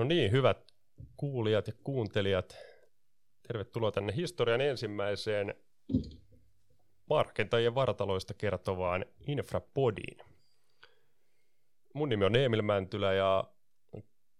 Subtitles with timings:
[0.00, 0.72] No niin, hyvät
[1.16, 2.56] kuulijat ja kuuntelijat,
[3.48, 5.54] tervetuloa tänne historian ensimmäiseen
[7.10, 10.18] markentajien vartaloista kertovaan Infrapodiin.
[11.94, 13.44] Mun nimi on Emil Mäntylä ja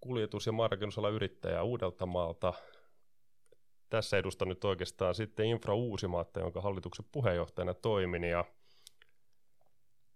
[0.00, 2.52] kuljetus- ja markennusala yrittäjä Uudeltamaalta.
[3.90, 8.24] Tässä edustan nyt oikeastaan sitten Infra Uusimaatta, jonka hallituksen puheenjohtajana toimin.
[8.24, 8.45] Ja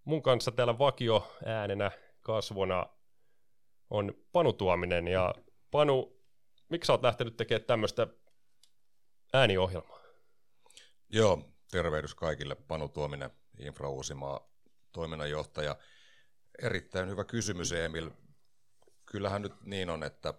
[0.05, 2.87] mun kanssa täällä vakio äänenä kasvona
[3.91, 5.09] on Panu Tuominen.
[5.09, 5.34] Ja
[5.70, 6.20] Panu,
[6.69, 8.06] miksi oot lähtenyt tekemään tämmöistä
[9.33, 10.01] ääniohjelmaa?
[11.09, 12.55] Joo, tervehdys kaikille.
[12.55, 14.51] Panu Tuominen, Infra Uusimaa
[14.92, 15.77] toiminnanjohtaja.
[16.62, 18.11] Erittäin hyvä kysymys, Emil.
[19.06, 20.34] Kyllähän nyt niin on, että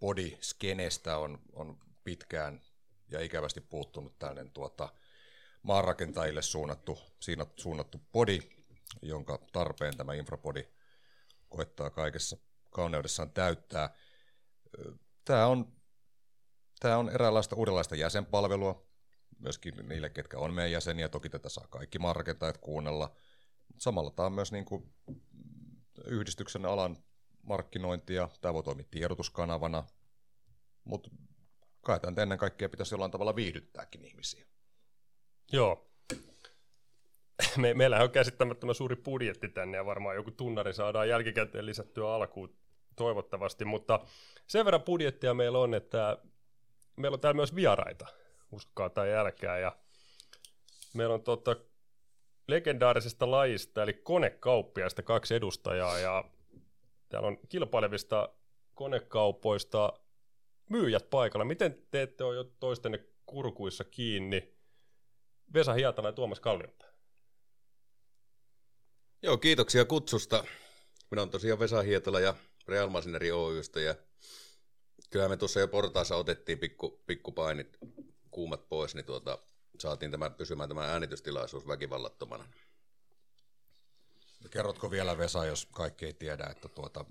[0.00, 2.60] bodyskenestä on, on pitkään
[3.08, 4.88] ja ikävästi puuttunut tällainen tuota,
[5.62, 8.38] maanrakentajille suunnattu, siinä suunnattu podi,
[9.02, 10.68] jonka tarpeen tämä infrapodi
[11.54, 12.36] koettaa kaikessa
[12.70, 13.94] kauneudessaan täyttää.
[15.24, 15.72] Tämä on,
[16.80, 18.86] tämä on eräänlaista uudenlaista jäsenpalvelua,
[19.38, 21.08] myöskin niille, ketkä on meidän jäseniä.
[21.08, 23.16] Toki tätä saa kaikki maanrakentajat kuunnella.
[23.78, 24.94] Samalla tämä on myös niin kuin
[26.06, 26.96] yhdistyksen alan
[27.42, 28.28] markkinointia.
[28.40, 29.84] Tämä voi toimia tiedotuskanavana,
[30.84, 31.10] mutta
[31.80, 34.46] kai tämän ennen kaikkea pitäisi jollain tavalla viihdyttääkin ihmisiä.
[35.52, 35.93] Joo.
[37.62, 42.54] Me, meillä on käsittämättömän suuri budjetti tänne ja varmaan joku tunnari saadaan jälkikäteen lisättyä alkuun
[42.96, 44.00] toivottavasti, mutta
[44.46, 46.18] sen verran budjettia meillä on, että
[46.96, 48.06] meillä on täällä myös vieraita,
[48.52, 49.76] uskokaa tai älkää, ja
[50.94, 51.56] meillä on tota,
[52.48, 56.24] legendaarisesta lajista, eli konekauppiaista kaksi edustajaa, ja
[57.08, 58.28] täällä on kilpailevista
[58.74, 59.92] konekaupoista
[60.70, 61.44] myyjät paikalla.
[61.44, 64.54] Miten te ette ole jo toistenne kurkuissa kiinni?
[65.54, 66.93] Vesa Hietala ja Tuomas Kallionpää.
[69.24, 70.44] Joo, kiitoksia kutsusta.
[71.10, 72.34] Minä olen tosiaan Vesa Hietala ja
[72.68, 73.94] Real Masineri Oystä ja
[75.10, 77.78] kyllä me tuossa jo portaassa otettiin pikku, pikkupainit
[78.30, 79.38] kuumat pois, niin tuota,
[79.78, 82.48] saatiin tämä, pysymään tämä äänitystilaisuus väkivallattomana.
[84.50, 87.04] Kerrotko vielä Vesa, jos kaikki ei tiedä, että tuota,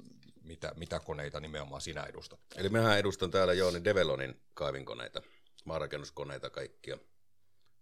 [0.43, 2.39] mitä, mitä koneita nimenomaan sinä edustat?
[2.55, 5.21] Eli mehän edustan täällä Jooni Develonin kaivinkoneita,
[5.65, 6.97] maanrakennuskoneita, kaikkia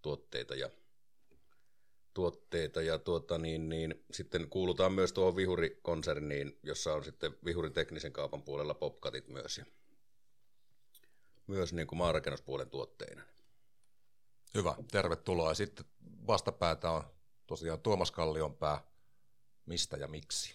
[0.01, 0.69] tuotteita ja
[2.13, 8.13] tuotteita ja tuota, niin, niin, sitten kuulutaan myös tuohon Vihuri-konserniin, jossa on sitten Vihurin teknisen
[8.13, 9.65] kaupan puolella popkatit myös ja
[11.47, 13.23] myös niin kuin maanrakennuspuolen tuotteina.
[14.53, 15.49] Hyvä, tervetuloa.
[15.49, 15.85] Ja sitten
[16.27, 17.03] vastapäätä on
[17.47, 18.83] tosiaan Tuomas Kallionpää.
[19.65, 20.53] Mistä ja miksi?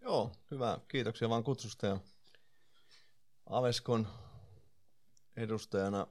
[0.00, 0.78] Joo, hyvä.
[0.88, 1.98] Kiitoksia vaan kutsusta ja
[3.46, 4.08] Aveskon
[5.36, 6.06] edustajana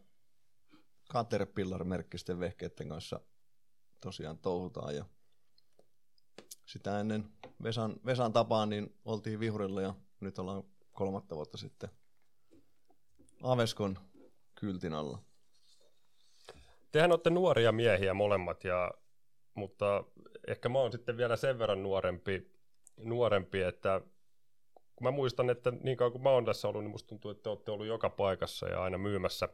[1.13, 3.19] Caterpillar-merkkisten vehkeiden kanssa
[4.01, 5.05] tosiaan touhutaan ja
[6.65, 7.29] sitä ennen
[7.63, 11.89] Vesan, Vesan tapaan niin oltiin Vihurilla ja nyt ollaan kolmatta vuotta sitten
[13.43, 13.99] Aveskon
[14.55, 15.19] kyltin alla.
[16.91, 18.91] Tehän olette nuoria miehiä molemmat, ja,
[19.53, 20.03] mutta
[20.47, 22.51] ehkä mä oon sitten vielä sen verran nuorempi,
[22.97, 24.01] nuorempi, että
[24.95, 27.43] kun mä muistan, että niin kauan kuin mä oon tässä ollut, niin musta tuntuu, että
[27.43, 29.49] te olette ollut joka paikassa ja aina myymässä,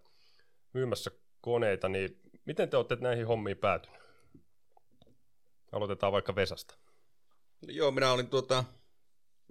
[0.73, 4.04] myymässä koneita, niin miten te olette näihin hommiin päätynyt?
[5.75, 6.75] Aloitetaan vaikka Vesasta.
[7.61, 8.63] Joo, minä olin tuota,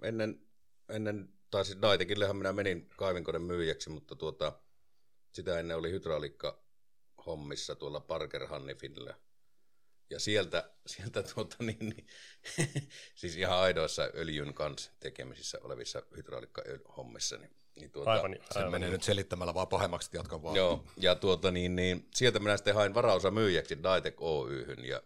[0.03, 0.41] ennen,
[0.89, 4.59] ennen tai siis Daitekillehän minä menin kaivinkoneen myyjäksi, mutta tuota,
[5.31, 6.63] sitä ennen oli hydrauliikka
[7.25, 9.15] hommissa tuolla Parker Hannifillä.
[10.09, 12.07] Ja sieltä, sieltä tuota, niin, niin,
[13.15, 17.37] siis ihan aidoissa öljyn kanssa tekemisissä olevissa hydrauliikka-hommissa.
[17.37, 18.71] Niin, niin tuota, aivan, aivan.
[18.71, 20.55] Se menee nyt selittämällä vaan pahemmaksi, jatka vaan.
[20.55, 25.01] Joo, ja tuota, niin, niin, sieltä minä sitten hain varausa myyjäksi Daitek Oyhyn, ja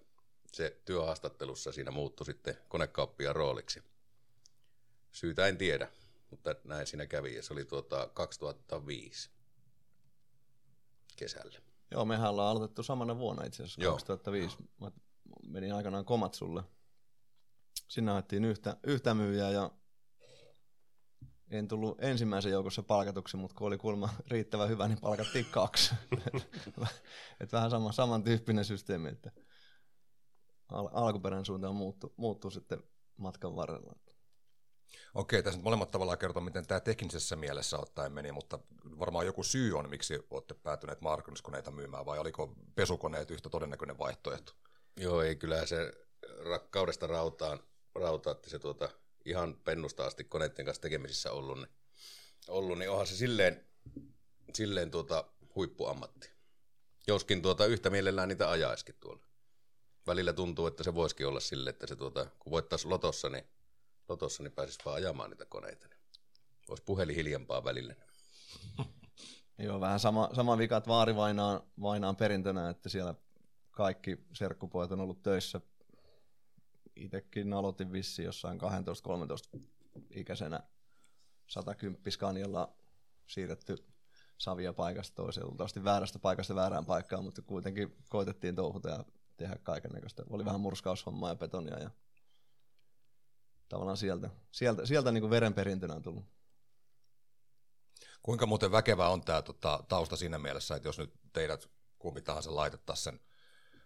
[0.56, 3.84] se työhaastattelussa siinä muuttui sitten konekauppia rooliksi.
[5.12, 5.92] Syytä en tiedä,
[6.30, 9.30] mutta näin siinä kävi, ja se oli tuota 2005
[11.16, 11.60] kesällä.
[11.92, 13.94] Joo, mehän ollaan aloitettu samana vuonna itse asiassa, Joo.
[13.94, 14.58] 2005.
[14.82, 14.92] Mä
[15.48, 16.64] menin aikanaan Komatsulle.
[17.88, 19.72] Sinne haettiin yhtä, yhtä myyjää ja
[21.50, 25.96] en tullut ensimmäisen joukossa palkatuksi, mutta kun oli kulma riittävän hyvä, niin palkattiin kaksi.
[27.42, 29.32] Et vähän sama, samantyyppinen systeemi, että
[30.72, 32.84] al- alkuperän suuntaan muuttu, muuttuu sitten
[33.18, 33.94] matkan varrella.
[35.14, 38.60] Okei, tässä nyt molemmat tavallaan kertoo, miten tämä teknisessä mielessä ottaen meni, mutta
[39.00, 44.54] varmaan joku syy on, miksi olette päätyneet markkinoiskoneita myymään, vai oliko pesukoneet yhtä todennäköinen vaihtoehto?
[44.98, 45.94] Joo, ei kyllä se
[46.50, 47.60] rakkaudesta rautaan,
[47.96, 48.90] rautaatti se tuota,
[49.26, 51.70] ihan pennusta asti koneiden kanssa tekemisissä ollut, niin,
[52.48, 53.68] ollut, niin onhan se silleen,
[54.54, 55.26] silleen tuota
[55.56, 56.30] huippuammatti.
[57.08, 59.29] Joskin tuota yhtä mielellään niitä ajaiskin tuolla.
[60.10, 63.44] Välillä tuntuu, että se voisikin olla sille, että se tuota, kun voittaisi lotossa, niin
[64.08, 65.88] lotossa, niin pääsisi vaan ajamaan niitä koneita.
[65.88, 66.00] Niin
[66.70, 67.96] olisi puhelin hiljempaa välillä.
[69.58, 73.16] Joo, vähän sama, sama vika, että vaari vainaan, vainaan perintönä, että siellä
[73.72, 75.62] kaikki serkkupojat on ollut töissä.
[76.96, 78.60] Itsekin aloitin vissi jossain
[79.56, 79.60] 12-13
[80.10, 80.60] ikäisenä
[81.48, 82.74] 110 Scanialla
[83.28, 83.78] siirretty
[84.38, 89.06] savia paikasta toiseen, luultavasti väärästä paikasta väärään paikkaan, mutta kuitenkin koitettiin touhuta ja
[89.40, 90.24] tehdä kaiken näköistä.
[90.30, 91.90] Oli vähän murskaushommaa ja betonia ja
[93.70, 96.26] tavallaan sieltä, sieltä, sieltä niin kuin verenperintönä on tullut.
[98.24, 101.70] Kuinka muuten väkevä on tämä tota, tausta siinä mielessä, että jos nyt teidät
[102.00, 103.20] kumpi tahansa laitettaisiin sen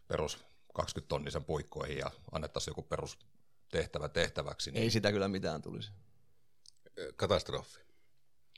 [0.08, 4.72] perus 20 tonnisen puikkoihin ja annettaisiin joku perustehtävä tehtäväksi.
[4.72, 4.84] Niin...
[4.84, 5.92] Ei sitä kyllä mitään tulisi.
[7.16, 7.80] Katastrofi.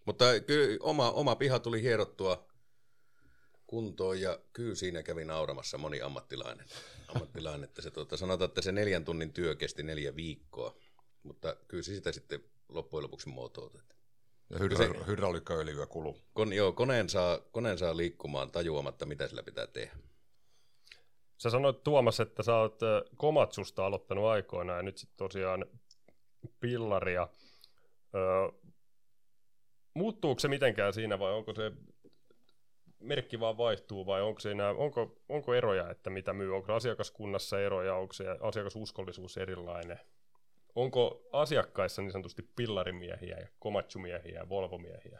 [0.06, 2.48] Mutta kyllä oma, oma piha tuli hierottua
[3.67, 6.65] kuntoon ja kyllä siinä kävi nauramassa moni ammattilainen.
[7.07, 10.75] ammattilainen että se, tuota, sanotaan, että se neljän tunnin työ kesti neljä viikkoa,
[11.23, 13.81] mutta kyllä se sitä sitten loppujen lopuksi muotoutui.
[14.50, 16.17] Ja hydra- hydrauliikkaöljyä kuluu.
[16.33, 19.97] Kon, joo, koneen saa, koneen saa liikkumaan tajuamatta, mitä sillä pitää tehdä.
[21.38, 22.79] Sä sanoit Tuomas, että sä oot
[23.17, 25.65] Komatsusta aloittanut aikoinaan ja nyt sitten tosiaan
[26.59, 27.27] pillaria.
[28.15, 28.71] Öö,
[29.94, 31.71] muuttuuko se mitenkään siinä vai onko se
[33.00, 36.56] merkki vaan vaihtuu vai onko, siinä, onko, onko eroja, että mitä myy?
[36.56, 40.00] Onko asiakaskunnassa eroja, onko se asiakasuskollisuus erilainen?
[40.75, 45.19] Onko asiakkaissa niin sanotusti pillarimiehiä ja komatsumiehiä ja volvomiehiä?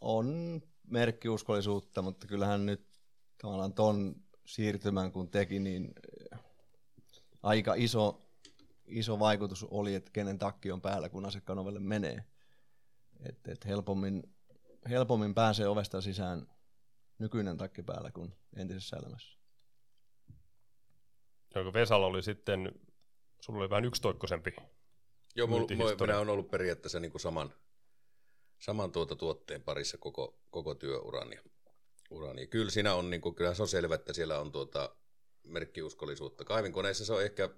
[0.00, 0.60] On
[0.90, 2.86] merkkiuskollisuutta, mutta kyllähän nyt
[3.42, 4.14] tavallaan ton
[4.44, 5.94] siirtymän kun teki, niin
[7.42, 8.22] aika iso,
[8.86, 12.24] iso vaikutus oli, että kenen takki on päällä, kun asiakkaan ovelle menee.
[13.28, 14.22] Et, et helpommin,
[14.88, 16.46] helpommin pääsee ovesta sisään
[17.18, 19.38] nykyinen takki päällä kuin entisessä elämässä.
[21.54, 22.72] Onko Vesalla oli sitten,
[23.40, 24.56] sulla oli vähän yksitoikkoisempi
[25.36, 25.66] Joo, mulla,
[26.00, 27.54] minä olen ollut periaatteessa niin kuin saman,
[28.58, 31.38] saman tuota tuotteen parissa koko, koko työurani.
[32.10, 32.46] Urani.
[32.46, 34.96] Kyllä siinä on, niin kuin, kyllä se on selvä, että siellä on tuota
[35.42, 36.44] merkkiuskollisuutta.
[36.44, 37.50] Kaivinkoneissa se on ehkä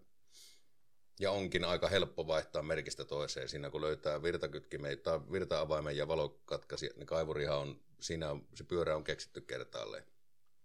[1.21, 3.49] ja onkin aika helppo vaihtaa merkistä toiseen.
[3.49, 8.97] Siinä kun löytää virtakytkimen tai virta-avaimen ja valokatkaisi, niin kaivurihan on, siinä on, se pyörä
[8.97, 10.05] on keksitty kertaalleen.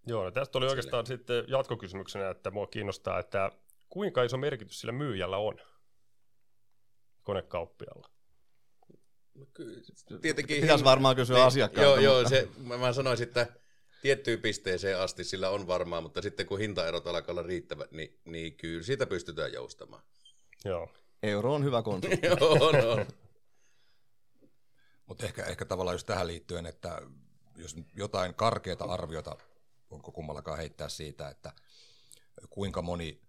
[0.07, 1.17] Joo, no tästä oli oikeastaan Sille.
[1.17, 3.51] sitten jatkokysymyksenä, että mua kiinnostaa, että
[3.89, 5.59] kuinka iso merkitys sillä myyjällä on
[7.23, 8.09] konekauppialla?
[9.35, 9.81] No kyllä,
[10.21, 10.61] tietenkin...
[10.61, 12.01] Pitäisi varmaan kysyä niin, asiakkaalta.
[12.01, 13.47] Joo, joo se, mä, mä sanoisin, että
[14.01, 18.57] tiettyyn pisteeseen asti sillä on varmaa, mutta sitten kun hintaerot alkaa olla riittävät, niin, niin
[18.57, 20.03] kyllä siitä pystytään joustamaan.
[20.65, 20.89] Joo.
[21.23, 22.27] Euro on hyvä konsultti.
[22.61, 23.05] on, on.
[25.13, 27.01] Mutta ehkä, ehkä tavallaan just tähän liittyen, että
[27.55, 29.35] jos jotain karkeata arviota,
[29.89, 31.53] onko kummallakaan heittää siitä, että
[32.49, 33.21] kuinka moni,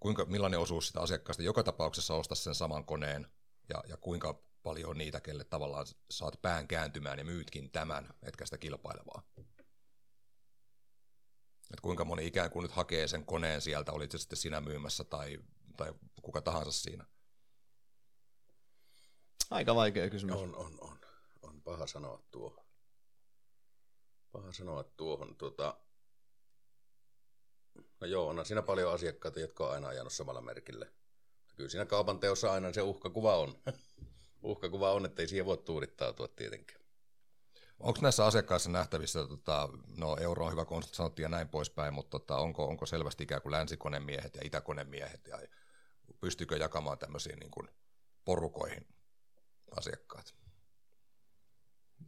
[0.00, 3.26] kuinka, millainen osuus sitä asiakkaasta joka tapauksessa ostaa sen saman koneen
[3.68, 8.44] ja, ja kuinka paljon on niitä, kelle tavallaan saat pään kääntymään ja myytkin tämän, etkä
[8.44, 9.22] sitä kilpailevaa.
[11.72, 15.04] Et kuinka moni ikään kuin nyt hakee sen koneen sieltä, olit se sitten sinä myymässä
[15.04, 15.38] tai
[15.76, 17.06] tai kuka tahansa siinä?
[19.50, 20.36] Aika vaikea kysymys.
[20.36, 20.98] On, on, on.
[21.42, 22.64] On paha sanoa tuo.
[24.32, 25.36] Paha sanoa tuohon.
[25.36, 25.76] Tuota...
[28.00, 30.86] No joo, on siinä paljon asiakkaita, jotka on aina ajanut samalla merkillä.
[31.56, 33.54] Kyllä siinä kaupan teossa aina se uhkakuva on.
[34.42, 36.84] uhkakuva on, että ei siihen voi tuudittautua tietenkään.
[37.80, 42.18] Onko näissä asiakkaissa nähtävissä, tota, no euro on hyvä konsepti sanottiin ja näin poispäin, mutta
[42.18, 45.38] tota, onko, onko selvästi ikään kuin länsikonemiehet ja itäkonemiehet ja
[46.20, 47.68] pystyykö jakamaan tämmöisiin niin kuin
[48.24, 48.86] porukoihin
[49.76, 50.34] asiakkaat?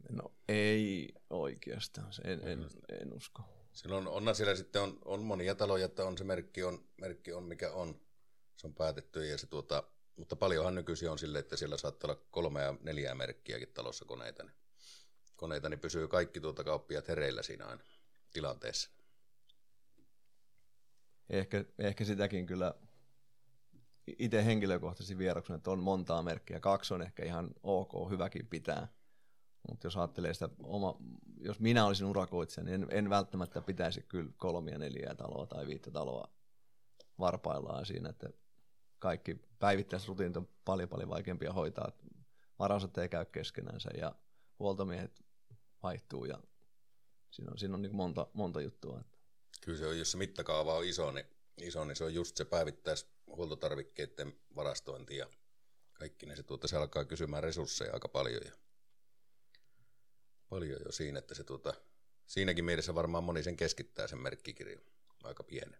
[0.09, 2.69] No ei oikeastaan, en, en,
[3.01, 3.41] en usko.
[3.73, 7.43] Silloin on, siellä sitten on, on monia taloja, että on se merkki on, merkki on
[7.43, 8.01] mikä on.
[8.55, 9.83] Se on päätetty ja se tuota,
[10.15, 14.43] mutta paljonhan nykyisin on sille, että siellä saattaa olla kolme ja neljää merkkiäkin talossa koneita.
[14.43, 14.55] Niin,
[15.35, 17.83] koneita, niin pysyy kaikki tuota kauppia hereillä siinä aina
[18.33, 18.89] tilanteessa.
[21.29, 22.73] Ehkä, ehkä sitäkin kyllä
[24.19, 26.59] itse henkilökohtaisesti vieroksun, että on montaa merkkiä.
[26.59, 28.87] Kaksi on ehkä ihan ok, hyväkin pitää.
[29.69, 30.97] Mutta jos ajattelee sitä oma,
[31.39, 35.91] jos minä olisin urakoitsija, niin en, en välttämättä pitäisi kyllä kolmia, neljää taloa tai viittä
[35.91, 36.31] taloa
[37.19, 38.29] varpaillaan siinä, että
[38.99, 41.91] kaikki päivittäisrutiinit on paljon paljon vaikeampia hoitaa.
[42.59, 44.15] Varausat ei käy keskenänsä ja
[44.59, 45.25] huoltomiehet
[45.83, 46.39] vaihtuu ja
[47.31, 49.03] siinä on, siinä on niin monta, monta juttua.
[49.61, 51.25] Kyllä se on, jos se mittakaava on iso, niin,
[51.57, 55.29] iso, niin se on just se päivittäis huoltotarvikkeiden varastointi ja
[55.93, 58.41] kaikki, niin se, tuota, se alkaa kysymään resursseja aika paljon.
[58.45, 58.51] Ja
[60.49, 61.73] paljon jo siinä, että se tuota,
[62.25, 64.81] siinäkin mielessä varmaan moni sen keskittää sen merkkikirjan
[65.23, 65.79] aika pienen.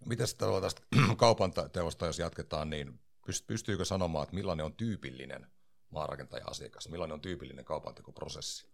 [0.00, 0.26] No, Miten
[0.60, 0.82] tästä
[1.16, 3.00] kaupan teosta, jos jatketaan, niin
[3.46, 5.46] pystyykö sanomaan, että millainen on tyypillinen
[5.90, 6.88] maarakentaja-asiakas?
[6.88, 8.66] Millainen on tyypillinen kaupantekoprosessi?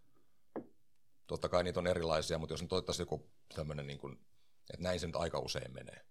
[1.27, 4.27] Totta kai niitä on erilaisia, mutta jos nyt otettaisiin joku tämmöinen, niin kuin,
[4.71, 6.07] että näin se nyt aika usein menee.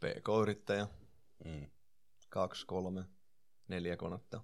[0.00, 0.88] PK-yrittäjä,
[1.44, 1.70] Mm.
[2.28, 3.04] kaksi, kolme,
[3.68, 4.40] neljä konetta.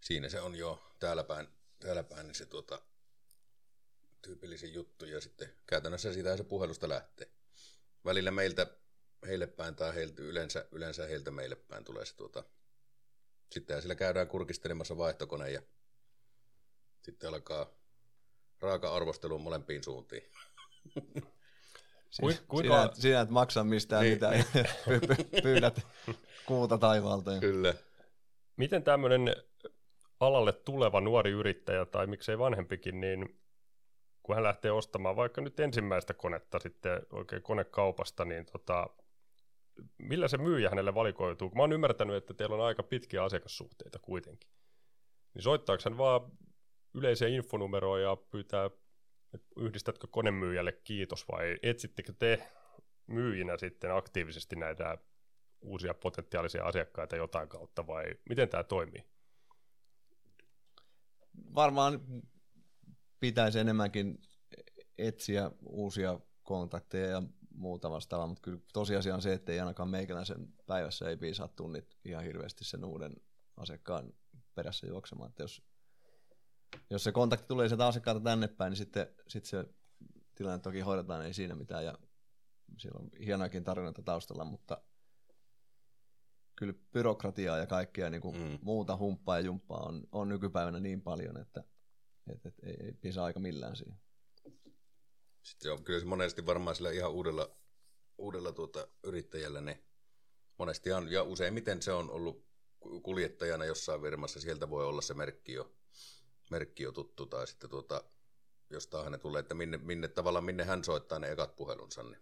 [0.00, 2.82] Siinä se on jo täällä päin, täällä päin niin se tuota,
[4.22, 7.30] tyypillisin juttu ja sitten käytännössä siitä se puhelusta lähtee.
[8.04, 8.66] Välillä meiltä
[9.26, 12.44] heille päin tai heiltä, yleensä, yleensä heiltä meille päin tulee se tuota,
[13.52, 15.62] sitten sillä käydään kurkistelemassa vaihtokone ja
[17.02, 17.70] sitten alkaa
[18.60, 20.22] raaka arvostelu molempiin suuntiin.
[22.16, 24.34] Siis kuinka- Sinä, et- sinä et maksa mistään Niin, mitään,
[24.88, 25.86] py- py- pyydät
[26.46, 27.32] kuuta taivaalta.
[27.32, 27.40] Ja...
[27.40, 27.74] Kyllä.
[28.56, 29.36] Miten tämmöinen
[30.20, 33.40] alalle tuleva nuori yrittäjä tai miksei vanhempikin, niin
[34.22, 38.86] kun hän lähtee ostamaan vaikka nyt ensimmäistä konetta sitten oikein konekaupasta, niin tota,
[39.98, 41.50] millä se myyjä hänelle valikoituu?
[41.54, 44.50] Mä oon ymmärtänyt, että teillä on aika pitkiä asiakassuhteita kuitenkin.
[45.34, 46.20] Niin soittaako hän vaan
[46.94, 48.70] yleiseen infonumeroon ja pyytää,
[49.56, 52.48] yhdistätkö konemyyjälle kiitos vai etsittekö te
[53.06, 54.98] myyjinä sitten aktiivisesti näitä
[55.60, 59.04] uusia potentiaalisia asiakkaita jotain kautta vai miten tämä toimii?
[61.54, 62.00] Varmaan
[63.20, 64.18] pitäisi enemmänkin
[64.98, 67.22] etsiä uusia kontakteja ja
[67.54, 71.96] muuta vastaavaa, mutta kyllä tosiasia on se, että ei ainakaan meikäläisen päivässä ei piisaa tunnit
[72.04, 73.16] ihan hirveästi sen uuden
[73.56, 74.12] asiakkaan
[74.54, 75.28] perässä juoksemaan.
[75.28, 75.62] Että jos,
[76.90, 79.74] jos se kontakti tulee sieltä asiakkaalta tänne päin, niin sitten, sitten se
[80.34, 81.98] tilanne toki hoidetaan, ei siinä mitään, ja
[82.78, 84.80] siellä on hienoakin tarinoita taustalla, mutta
[86.56, 88.58] kyllä byrokratiaa ja kaikkea niin kuin Mm.
[88.62, 91.64] muuta humppaa ja jumppaa on, on nykypäivänä niin paljon, että
[92.32, 93.98] et, et, ei, ei pisa aika millään siihen.
[95.42, 97.56] Sitten on kyllä se monesti varmaan sillä ihan uudella,
[98.18, 99.82] uudella tuota yrittäjällä ne
[100.58, 102.46] monesti on, ja useimmiten se on ollut
[102.80, 105.75] ku- kuljettajana jossain firmassa, sieltä voi olla se merkki jo,
[106.50, 108.04] merkki jo tuttu, tai sitten tuota,
[108.70, 112.18] jostain ne tulee, että minne, minne tavallaan minne hän soittaa ne ekat puhelunsa, niin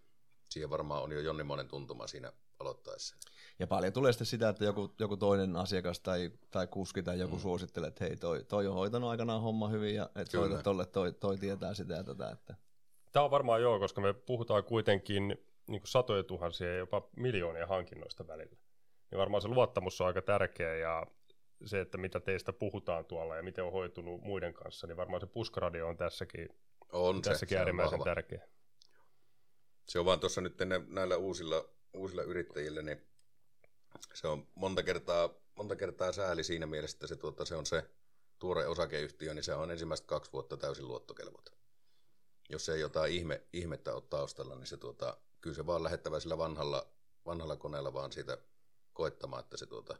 [0.49, 3.15] siihen varmaan on jo jonnimonen tuntuma siinä aloittaessa.
[3.59, 7.35] Ja paljon tulee sitten sitä, että joku, joku toinen asiakas tai, tai kuski tai joku
[7.35, 7.41] mm.
[7.41, 10.47] suosittelee, että hei, toi, toi on hoitanut aikanaan homma hyvin ja että Kyllä.
[10.47, 12.29] soita tolle, toi, toi tietää sitä ja tätä.
[12.29, 12.55] Että.
[13.11, 15.27] Tämä on varmaan joo, koska me puhutaan kuitenkin
[15.67, 18.55] niin kuin satoja tuhansia ja jopa miljoonia hankinnoista välillä.
[19.11, 21.07] Niin varmaan se luottamus on aika tärkeä ja
[21.65, 25.27] se, että mitä teistä puhutaan tuolla ja miten on hoitunut muiden kanssa, niin varmaan se
[25.27, 26.49] puskaradio on tässäkin,
[26.91, 28.11] On se, tässäkin se on äärimmäisen vahva.
[28.11, 28.47] tärkeä.
[29.89, 30.57] Se on vaan tuossa nyt
[30.87, 33.01] näillä uusilla, uusilla yrittäjillä, niin
[34.13, 37.89] se on monta kertaa, monta kertaa sääli siinä mielessä, että se, tuota, se on se
[38.39, 41.55] tuore osakeyhtiö, niin se on ensimmäistä kaksi vuotta täysin luottokelvoton.
[42.49, 46.37] Jos ei jotain ihme, ihmettä ole taustalla, niin se tuota, kyllä se vaan lähettävä sillä
[46.37, 46.87] vanhalla,
[47.25, 48.37] vanhalla koneella vaan siitä
[48.93, 49.97] koettamaan, että se tuota,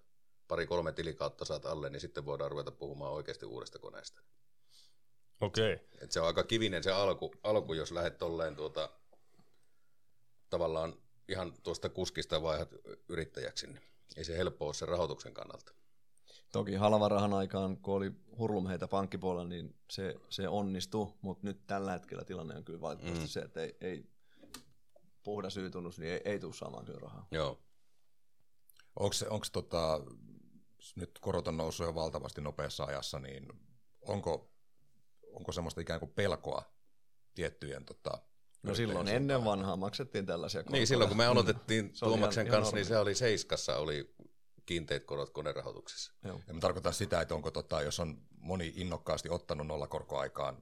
[0.48, 4.22] pari-kolme tilikautta saat alle, niin sitten voidaan ruveta puhumaan oikeasti uudesta koneesta.
[5.42, 5.74] Okei.
[5.74, 5.86] Okay.
[6.02, 8.90] Et se on aika kivinen se alku, alku jos lähdet tolleen tuota,
[10.50, 10.94] tavallaan
[11.28, 12.70] ihan tuosta kuskista vaihdat
[13.10, 13.82] yrittäjäksi, niin
[14.18, 15.72] ei se helppo ole sen rahoituksen kannalta.
[16.52, 21.92] Toki halvan rahan aikaan, kun oli hurlumheitä pankkipuolella, niin se, se onnistui, mutta nyt tällä
[21.92, 23.30] hetkellä tilanne on kyllä valitettavasti Mm.
[23.30, 24.06] se, että ei, ei
[25.24, 27.28] puhdas syytunnus, niin ei, ei tule saamaan kyllä rahaa.
[27.32, 27.60] Joo.
[29.00, 30.02] Onko se, onko tota,
[30.96, 33.48] nyt korot on noussut jo valtavasti nopeassa ajassa, niin
[34.02, 34.52] onko,
[35.34, 36.64] onko semmoista ikään kuin pelkoa
[37.36, 38.18] tiettyjen tota,
[38.64, 40.80] No silloin ennen vanhaa maksettiin tällaisia korkoja.
[40.80, 44.16] Niin silloin kun me aloitettiin oli Tuomaksen ihan- ihan kanssa, niin se oli Seiskassa oli
[44.66, 46.14] kiinteät korot konerahoituksessa.
[46.24, 46.42] Joo.
[46.48, 50.58] Ja mä tarkoitan sitä, että onko tota, jos on moni innokkaasti ottanut nollakorkoaikaan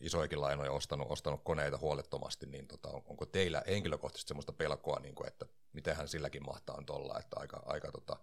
[0.00, 5.14] isoikin lainoja ostanut, ostanut koneita huolettomasti, niin tota, on- onko teillä henkilökohtaisesti semmoista pelkoa, niin
[5.14, 8.16] kuin, että mitenhän silläkin mahtaa nyt olla, että aika, aika, tota,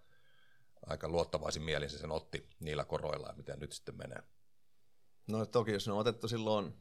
[0.86, 4.24] aika luottavaisin mielin se sen otti niillä koroilla ja miten nyt sitten menee.
[5.28, 6.74] No toki jos ne on otettu silloin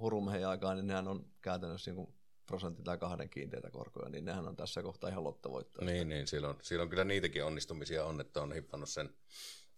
[0.00, 2.14] hurumheen aikaan, niin nehän on käytännössä niin
[2.46, 5.86] prosentti tai kahden kiinteitä korkoja, niin nehän on tässä kohtaa ihan lottovoittoja.
[5.86, 9.14] Niin, niin silloin, silloin kyllä niitäkin onnistumisia on, että on hippannut sen,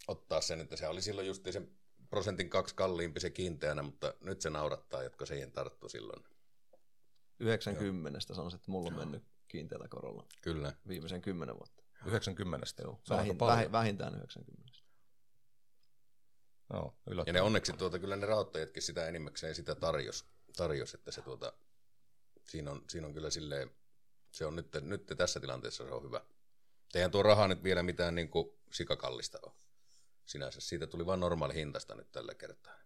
[0.08, 1.70] ottaa sen, että se oli silloin just sen
[2.10, 6.24] prosentin kaksi kalliimpi se kiinteänä, mutta nyt se naurattaa, jotka siihen tarttu silloin.
[7.40, 10.72] 90 sanoisin, että mulla on mennyt kiinteällä korolla Kyllä.
[10.88, 11.84] viimeisen kymmenen vuotta.
[12.06, 12.66] 90.
[12.82, 13.56] Joo, on vähin, paljon.
[13.56, 14.70] vähin, vähintään 90.
[16.72, 16.94] Joo,
[17.26, 20.24] Ja ne onneksi tuota, kyllä ne rahoittajatkin sitä enimmäkseen sitä tarjos,
[20.56, 21.52] tarjos että se tuota,
[22.46, 23.70] siinä on, siinä on kyllä silleen,
[24.30, 26.20] se on nyt, nyt tässä tilanteessa se on hyvä.
[26.94, 29.52] Eihän tuo raha nyt vielä mitään niin kuin sikakallista ole.
[30.26, 32.79] Sinänsä siitä tuli vain normaali hintasta nyt tällä kertaa.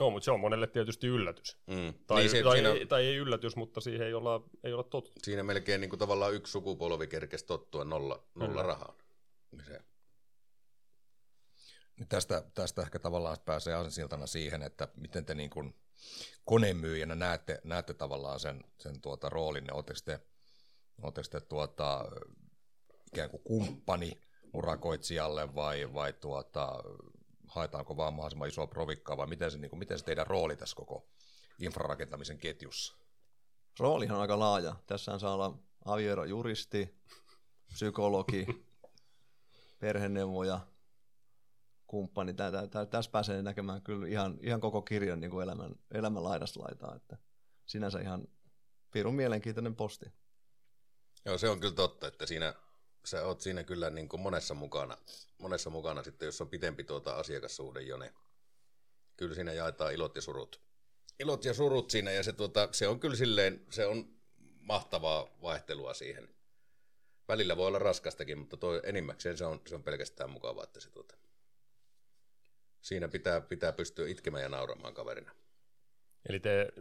[0.00, 1.56] Joo, mutta se on monelle tietysti yllätys.
[1.66, 1.94] Mm.
[2.06, 4.82] Tai, niin se, tai, siinä, ei, tai ei yllätys, mutta siihen ei olla, ei olla
[4.82, 5.20] totuttu.
[5.22, 8.94] siinä melkein niin kuin tavallaan yksi sukupolvi kerkesi tottua nolla, nolla rahaan.
[9.50, 9.80] Niin Se,
[12.08, 15.74] Tästä, tästä ehkä tavallaan pääsee asensiltana siihen, että miten te niin kuin
[16.44, 19.72] konemyyjänä näette, näette tavallaan sen, sen tuota roolin.
[19.72, 20.20] Oletteko te,
[21.02, 22.04] oletteko te tuota,
[23.12, 24.20] ikään kuin kumppani
[24.52, 26.82] urakoitsijalle vai, vai tuota,
[27.48, 30.76] haetaanko vaan mahdollisimman isoa provikkaa vai miten se, niin kuin, miten se teidän rooli tässä
[30.76, 31.08] koko
[31.58, 32.96] infrarakentamisen ketjussa?
[33.78, 34.76] Roolihan on aika laaja.
[34.86, 37.02] Tässä saa olla avioerojuristi,
[37.72, 38.46] psykologi,
[39.80, 40.60] perheneuvoja,
[41.86, 42.34] kumppani.
[42.90, 46.94] Tässä pääsee näkemään kyllä ihan, ihan koko kirjan niin kuin elämän, elämän laidasta laitaa.
[46.96, 47.18] Että
[47.66, 48.28] sinänsä ihan
[48.90, 50.12] pirun mielenkiintoinen posti.
[51.24, 52.54] Joo, se on kyllä totta, että siinä,
[53.04, 54.96] sä oot siinä kyllä niin kuin monessa mukana.
[55.38, 58.12] Monessa mukana sitten, jos on pitempi tuota asiakassuhde jo, niin
[59.16, 60.60] kyllä siinä jaetaan ilot ja surut.
[61.20, 64.18] Ilot ja surut siinä, ja se, tuota, se on kyllä silleen, se on
[64.60, 66.28] mahtavaa vaihtelua siihen.
[67.28, 70.90] Välillä voi olla raskastakin, mutta toi enimmäkseen se on, se on pelkästään mukavaa, että se
[70.90, 71.16] tuota,
[72.80, 75.34] siinä pitää, pitää pystyä itkemään ja nauramaan kaverina.
[76.28, 76.72] Eli te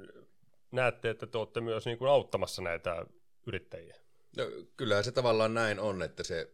[0.71, 3.05] näette, että te olette myös niin kuin auttamassa näitä
[3.47, 4.06] yrittäjiä.
[4.37, 4.43] No,
[4.77, 6.53] kyllähän se tavallaan näin on, että se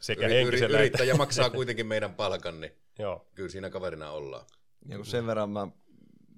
[0.00, 3.26] Sekä yri, yri, yrittäjä maksaa kuitenkin meidän palkan, niin Joo.
[3.34, 4.46] kyllä siinä kaverina ollaan.
[4.88, 5.68] Ja kun sen verran mä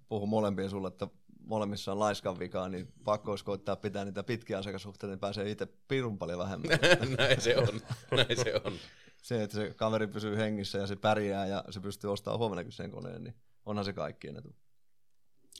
[0.09, 1.09] puhun molempien sulle, että
[1.39, 5.67] molemmissa on laiskan vikaa, niin pakko olisi koittaa pitää niitä pitkiä asiakassuhteita, niin pääsee itse
[5.89, 6.79] pirun paljon vähemmän.
[7.19, 8.73] näin se on, näin se on.
[9.23, 12.91] se, että se kaveri pysyy hengissä ja se pärjää ja se pystyy ostamaan huomennakin sen
[12.91, 13.35] koneen, niin
[13.67, 14.57] onhan se kaikkien etu.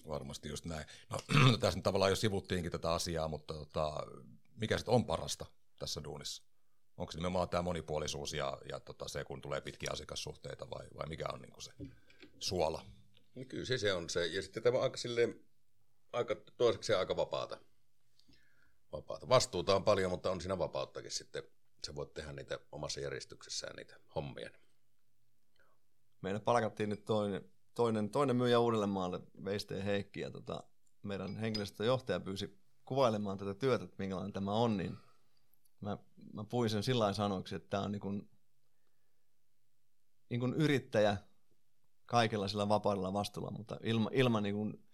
[0.09, 0.87] Varmasti just näin.
[1.11, 1.19] No,
[1.61, 4.07] tässä nyt tavallaan jo sivuttiinkin tätä asiaa, mutta tota,
[4.61, 5.47] mikä sitten on parasta
[5.79, 6.43] tässä duunissa?
[6.97, 11.07] Onko se nimenomaan tämä monipuolisuus ja, ja tota se, kun tulee pitkiä asiakassuhteita vai, vai
[11.07, 11.73] mikä on niinku se
[12.39, 12.85] suola?
[13.35, 14.27] No kyllä se, se on se.
[14.27, 15.45] Ja sitten tämä on aika, silleen,
[16.13, 17.59] aika toiseksi aika vapaata.
[18.93, 19.29] vapaata.
[19.29, 21.43] Vastuuta on paljon, mutta on siinä vapauttakin sitten.
[21.87, 24.51] Sä voit tehdä niitä omassa järjestyksessään niitä hommia.
[26.21, 30.63] Meidän palkattiin nyt toinen, toinen, toinen myyjä Uudellemaalle, Veisteen Heikki, ja tota,
[31.03, 32.58] meidän henkilöstöjohtaja pyysi
[32.89, 34.97] kuvailemaan tätä työtä, että minkälainen tämä on, niin
[35.81, 35.99] mä,
[36.33, 38.31] mä puin sen sillä sanoiksi, että tämä on niin kuin,
[40.31, 41.17] niin kuin yrittäjä
[42.07, 44.85] kaikilla sillä vapaudella vastuulla, mutta ilman, ilman niin kuin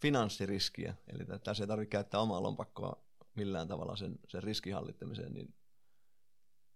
[0.00, 0.94] finanssiriskiä.
[1.06, 5.54] Eli tässä ei tarvitse käyttää omaa lompakkoa millään tavalla sen, sen riskihallittamiseen, niin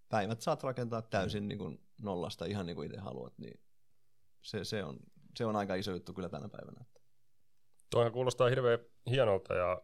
[0.09, 3.61] päivät saat rakentaa täysin niin kuin nollasta ihan niin kuin itse haluat, niin
[4.43, 4.97] se, se, on,
[5.37, 6.85] se on aika iso juttu kyllä tänä päivänä.
[7.91, 8.79] Tuohan kuulostaa hirveän
[9.11, 9.83] hienolta ja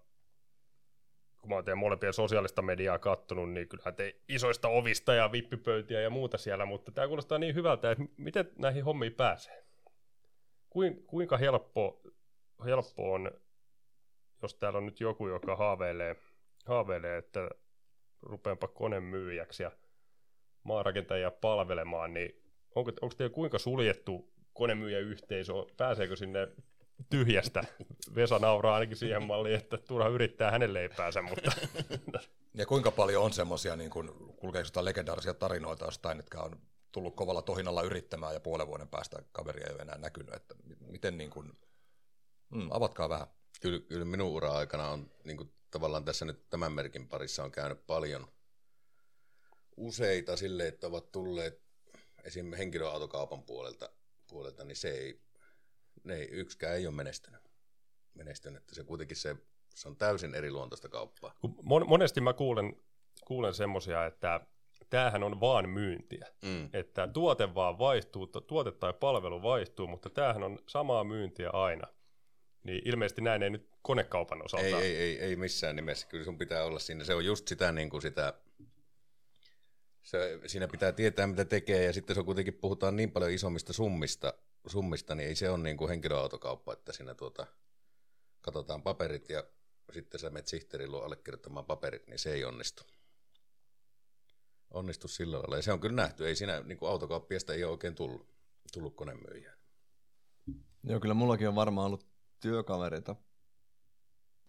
[1.41, 6.01] kun mä oon teidän molempien sosiaalista mediaa kattonut, niin kyllähän te isoista ovista ja vippipöytiä
[6.01, 9.65] ja muuta siellä, mutta tämä kuulostaa niin hyvältä, että miten näihin hommiin pääsee?
[11.07, 12.03] Kuinka helppo,
[12.65, 13.31] helppo on,
[14.43, 16.17] jos täällä on nyt joku, joka haaveilee,
[16.67, 17.49] haaveilee että
[18.23, 19.73] rupeanpa konemyyjäksi ja
[20.63, 22.43] maanrakentajia palvelemaan, niin
[22.75, 26.49] onko, onko teillä kuinka suljettu konemyyjäyhteisö, pääseekö sinne
[27.11, 27.65] tyhjästä.
[28.15, 31.53] Vesa nauraa ainakin siihen malliin, että turha yrittää hänelle ei pääse, mutta...
[32.55, 36.61] Ja kuinka paljon on semmoisia, niin kun, kulkeeko sitä legendaarisia tarinoita jostain, jotka on
[36.93, 41.19] tullut kovalla tohinalla yrittämään ja puolen vuoden päästä kaveria ei ole enää näkynyt, että miten
[41.19, 41.53] niin kuin,
[42.51, 43.27] mm, avatkaa vähän.
[43.61, 47.87] Kyllä, kyllä minun ura-aikana on niin kuin, tavallaan tässä nyt tämän merkin parissa on käynyt
[47.87, 48.29] paljon
[49.77, 51.63] useita sille, että ovat tulleet
[52.25, 52.53] esim.
[52.53, 53.91] henkilöautokaupan puolelta,
[54.27, 55.21] puolelta niin se ei
[56.05, 57.41] ne ei, yksikään ei ole menestynyt.
[58.15, 58.63] menestynyt.
[58.73, 59.37] Se kuitenkin se,
[59.75, 61.35] se on täysin eri luontoista kauppaa.
[61.63, 62.77] Mon, monesti mä kuulen,
[63.27, 64.41] kuulen semmoisia, että
[64.91, 66.27] tämähän on vaan myyntiä.
[66.43, 66.71] Mm.
[66.73, 71.87] Että tuote vaan vaihtuu, tuote tai palvelu vaihtuu, mutta tämähän on samaa myyntiä aina.
[72.65, 74.67] Niin ilmeisesti näin ei nyt konekaupan osalta.
[74.67, 76.07] Ei, ei, ei, ei missään nimessä.
[76.07, 77.05] Kyllä sun pitää olla siinä.
[77.05, 78.35] Se on just sitä, niin kuin sitä
[80.03, 83.73] se, siinä pitää tietää, mitä tekee, ja sitten se on kuitenkin, puhutaan niin paljon isommista
[83.73, 84.35] summista,
[84.67, 87.47] summista, niin ei se ole niin kuin henkilöautokauppa, että siinä tuota,
[88.41, 89.45] katsotaan paperit ja
[89.93, 92.83] sitten sä menet sihteerin luo allekirjoittamaan paperit, niin se ei onnistu.
[94.71, 95.57] Onnistu sillä lailla.
[95.57, 96.27] Ja se on kyllä nähty.
[96.27, 98.29] Ei siinä niin kuin autokauppiasta ei ole oikein tullut,
[98.73, 99.57] tullut konemyyjää.
[100.83, 102.07] Joo, kyllä mullakin on varmaan ollut
[102.41, 103.17] työkavereita.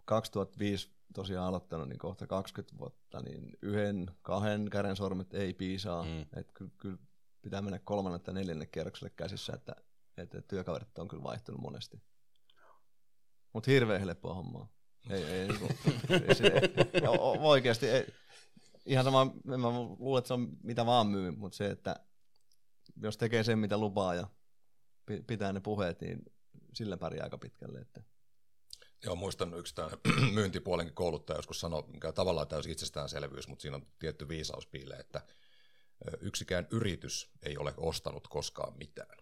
[0.06, 6.04] 2005 tosiaan aloittanut niin kohta 20 vuotta, niin yhden, kahden käden sormet ei piisaa.
[6.04, 6.22] Mm.
[6.22, 6.98] Että kyllä, kyllä
[7.42, 9.76] pitää mennä kolmannen tai neljännen kierrokselle käsissä, että
[10.18, 12.02] että työkaverit on kyllä vaihtunut monesti.
[13.54, 14.70] Mutta hirveän helppoa hommaa.
[15.10, 15.68] Ei, ei, niinku,
[16.28, 16.48] ei, se,
[16.94, 17.02] ei,
[17.40, 18.14] oikeasti ei,
[18.86, 19.70] ihan sama, mä
[20.00, 21.96] luulen, että se on mitä vaan myy, mutta se, että
[23.02, 24.28] jos tekee sen, mitä lupaa ja
[25.28, 26.26] pitää ne puheet, niin
[26.74, 27.80] sillä pärjää aika pitkälle.
[27.80, 28.02] Että.
[29.04, 29.76] Joo, muistan yksi
[30.34, 35.22] myyntipuolenkin kouluttaja joskus sanoi, mikä tavallaan täysin itsestäänselvyys, mutta siinä on tietty viisauspiile, että
[36.22, 39.18] yksikään yritys ei ole ostanut koskaan mitään.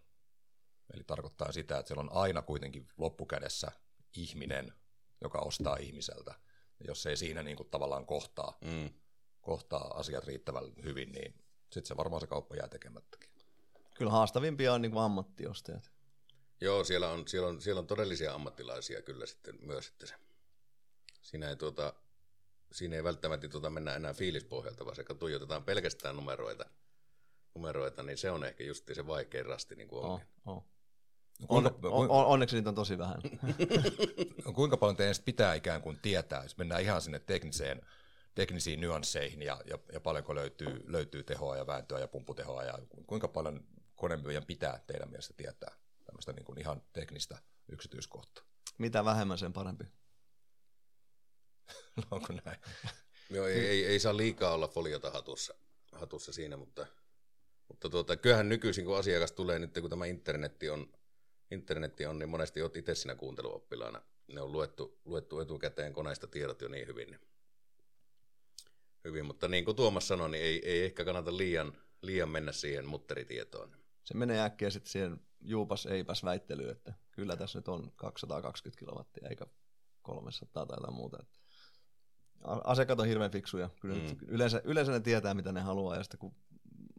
[0.93, 3.71] Eli tarkoittaa sitä, että siellä on aina kuitenkin loppukädessä
[4.15, 4.73] ihminen,
[5.21, 6.31] joka ostaa ihmiseltä.
[6.79, 8.89] Ja jos ei siinä niin kuin tavallaan kohtaa, Mm.
[9.41, 13.29] kohtaa asiat riittävän hyvin, niin sitten se varmaan se kauppa jää tekemättäkin.
[13.95, 15.91] Kyllä haastavimpia on niin kuin ammattiostajat.
[16.61, 20.15] Joo, siellä on, siellä, on, siellä on todellisia ammattilaisia kyllä sitten myös, että se,
[21.21, 21.93] siinä ei, tuota,
[22.71, 26.65] siinä ei välttämättä tuota mennä enää fiilispohjalta, vaan se tuijotetaan pelkästään numeroita,
[27.55, 30.27] numeroita, niin se on ehkä just se vaikein rasti niin kuin Oh, onkin.
[30.45, 30.55] oh.
[30.57, 30.63] On,
[31.47, 33.21] kuinka, on, on, onneksi niitä on tosi vähän.
[34.55, 37.81] kuinka paljon teidän pitää ikään kuin tietää, jos mennään ihan sinne tekniseen,
[38.35, 43.27] teknisiin nyansseihin ja, ja, ja paljonko löytyy, löytyy tehoa ja vääntöä ja pumputehoa ja kuinka
[43.27, 45.75] paljon konemyyjän pitää teidän mielestä tietää
[46.05, 47.37] tämmöistä niin kuin ihan teknistä
[47.71, 48.43] yksityiskohtaa?
[48.77, 49.83] Mitä vähemmän sen parempi.
[51.95, 52.59] No, onko näin?
[53.35, 55.53] Joo, ei, ei, ei saa liikaa olla foliota hatussa,
[55.91, 56.87] hatussa siinä, mutta,
[57.67, 60.93] mutta tuota, kyllähän nykyisin, kun asiakas tulee nyt, kun tämä internetti on,
[61.51, 64.01] internetti on niin monesti olet itse siinä kuunteluoppilaana.
[64.27, 67.07] Ne on luettu, luettu etukäteen koneista tiedot jo niin hyvin.
[67.09, 67.19] niin-
[69.03, 72.85] Hyvin, mutta niin kuin Tuomas sanoi, niin ei, ei ehkä kannata liian, liian mennä siihen
[72.87, 73.75] mutteritietoon.
[74.03, 79.29] Se menee äkkiä sitten siihen juupas eipäs väittelyyn, että kyllä tässä nyt on 220 kilowattia
[79.29, 79.45] eikä
[80.01, 81.25] 300 tai jotain muuta.
[82.63, 83.69] Asiakkaat on hirveän fiksuja.
[83.81, 84.17] Kyllä mm.
[84.27, 86.35] Yleensä, yleensä ne tietää, mitä ne haluaa, ja sitten kun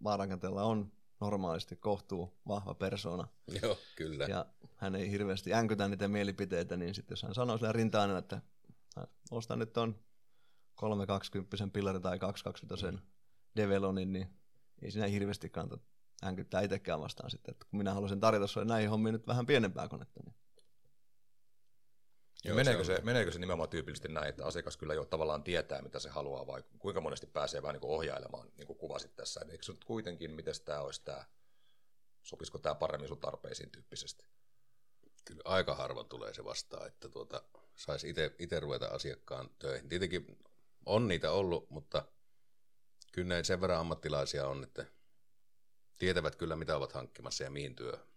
[0.01, 3.29] maarakenteella on normaalisti kohtuu vahva persona,
[3.63, 4.25] Joo, kyllä.
[4.25, 8.43] ja hän ei hirveästi änkytä niitä mielipiteitä, niin sitten jos hän sanoo sillä rintaan, että
[8.97, 9.99] "Hän ostaa nyt ton
[10.75, 13.03] 320 pillari tai 220
[13.57, 14.29] Develonin, niin
[14.83, 15.85] ei siinä hirveästi kannata
[16.25, 17.53] änkyttää itsekään vastaan sitten.
[17.53, 20.35] Että kun minä haluaisin tarjota sinulle näihin hommiin nyt vähän pienempää konetta, niin
[22.45, 25.99] Joo, meneekö, se, meneekö se nimenomaan tyypillisesti näin, että asiakas kyllä jo tavallaan tietää, mitä
[25.99, 29.65] se haluaa, vai kuinka monesti pääsee vähän niin kuin ohjailemaan, niin kuin kuvasit tässä, eikö
[29.65, 31.25] se nyt kuitenkin, miten tämä olisi tämä,
[32.23, 34.25] sopisiko tämä paremmin sun tarpeisiin tyyppisesti?
[35.25, 37.43] Kyllä aika harva tulee se vastaan, että tuota,
[37.77, 39.89] saisi itse ruveta asiakkaan töihin.
[39.89, 40.39] Tietenkin
[40.87, 42.05] on niitä ollut, mutta
[43.13, 44.87] kyllä ne sen verran ammattilaisia on, että
[45.99, 48.10] tietävät kyllä mitä ovat hankkimassa ja mihin työhön.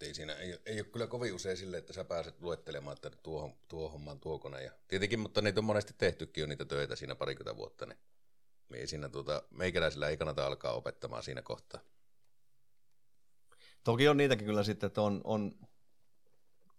[0.00, 3.56] Ei, siinä, ei, ei ole kyllä kovin usein sille, että sä pääset luettelemaan, että tuo,
[3.68, 4.62] tuo homman tuo kone.
[4.62, 7.98] Ja tietenkin, mutta niitä on monesti tehtykin jo niitä töitä siinä parikymmentä vuotta, niin
[8.74, 11.80] ei siinä tuota, meikäläisillä ei kannata alkaa opettamaan siinä kohtaa.
[13.84, 15.58] Toki on niitäkin kyllä sitten, että on, on,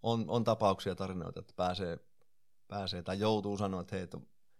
[0.04, 1.99] on, on tapauksia, tarinoita, että pääsee,
[2.67, 4.08] pääsee tai joutuu sanoa, että hei,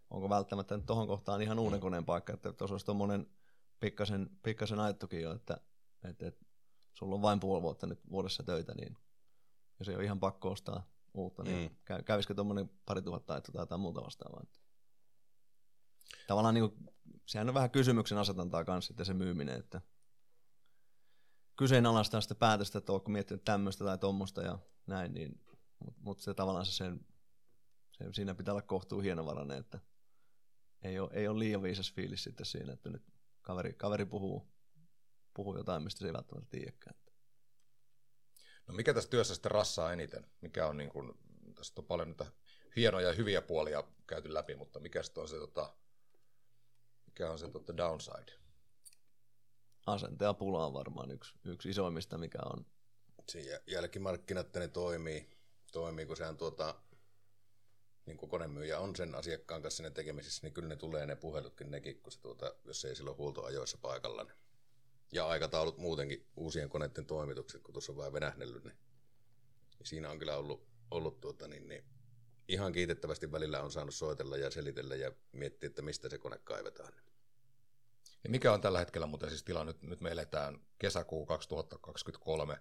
[0.10, 3.28] onko välttämättä nyt tuohon kohtaan ihan uuden koneen paikka, että tuossa olisi tuommoinen
[3.80, 5.58] pikkasen, pikkasen ajettukin jo, että,
[6.10, 6.45] että, että
[6.96, 8.98] sulla on vain puoli vuotta nyt vuodessa töitä, niin
[9.80, 11.76] jos ei ole ihan pakko ostaa uutta, niin Mm.
[11.86, 14.40] käy, kävisikö tuommoinen pari tuhatta tai jotain muuta vastaavaa.
[14.44, 14.60] Että
[16.28, 16.90] Tavallaan niin kuin,
[17.26, 19.82] sehän on vähän kysymyksen asetantaa kanssa sitten se myyminen, että
[21.56, 25.42] kyseenalaistaa sitä päätöstä, että onko miettinyt tämmöistä tai tuommoista ja näin, niin,
[25.86, 27.06] mutta mut se tavallaan se, sen,
[27.92, 29.80] se, siinä pitää olla kohtuu hienovarainen, että
[30.82, 33.04] ei ole, ei ole liian viisas fiilis sitten siinä, että nyt
[33.42, 34.55] kaveri, kaveri puhuu,
[35.36, 36.96] puhuu jotain, mistä se ei välttämättä tiedäkään.
[38.68, 40.26] No mikä tässä työssä sitten rassaa eniten?
[40.42, 41.14] Mikä on niin kuin,
[41.56, 42.26] tästä on paljon niitä
[42.76, 45.76] hienoja ja hyviä puolia käyty läpi, mutta mikä on se, tota,
[47.06, 48.32] mikä on se tota downside?
[49.86, 52.66] Asenteen pula on varmaan yksi, yksi isoimmista, mikä on.
[53.36, 55.30] jä- jälkimarkkinat ne toimii,
[55.72, 56.76] toimii, kun sehän tuota,
[58.06, 61.72] niin kuin konemyyjä on sen asiakkaan kanssa ne tekemisissä, niin kyllä ne tulee ne puhelutkin
[61.72, 64.24] nekin, kun se tuota, jos ei silloin huoltoajoissa paikalla.
[64.24, 64.45] Niin.
[65.16, 68.78] Ja aikataulut muutenkin, uusien koneiden toimitukset, kun tuossa on vähän venähnellyt, niin,
[69.78, 71.86] niin siinä on kyllä ollut, ollut tuota, niin, niin,
[72.48, 76.94] ihan kiitettävästi välillä on saanut soitella ja selitellä ja miettiä, että mistä se kone kaivetaan.
[78.24, 79.74] Ja mikä on tällä hetkellä muuten siis tilanne?
[79.74, 82.60] Nyt, nyt me eletään kesäkuu 2023.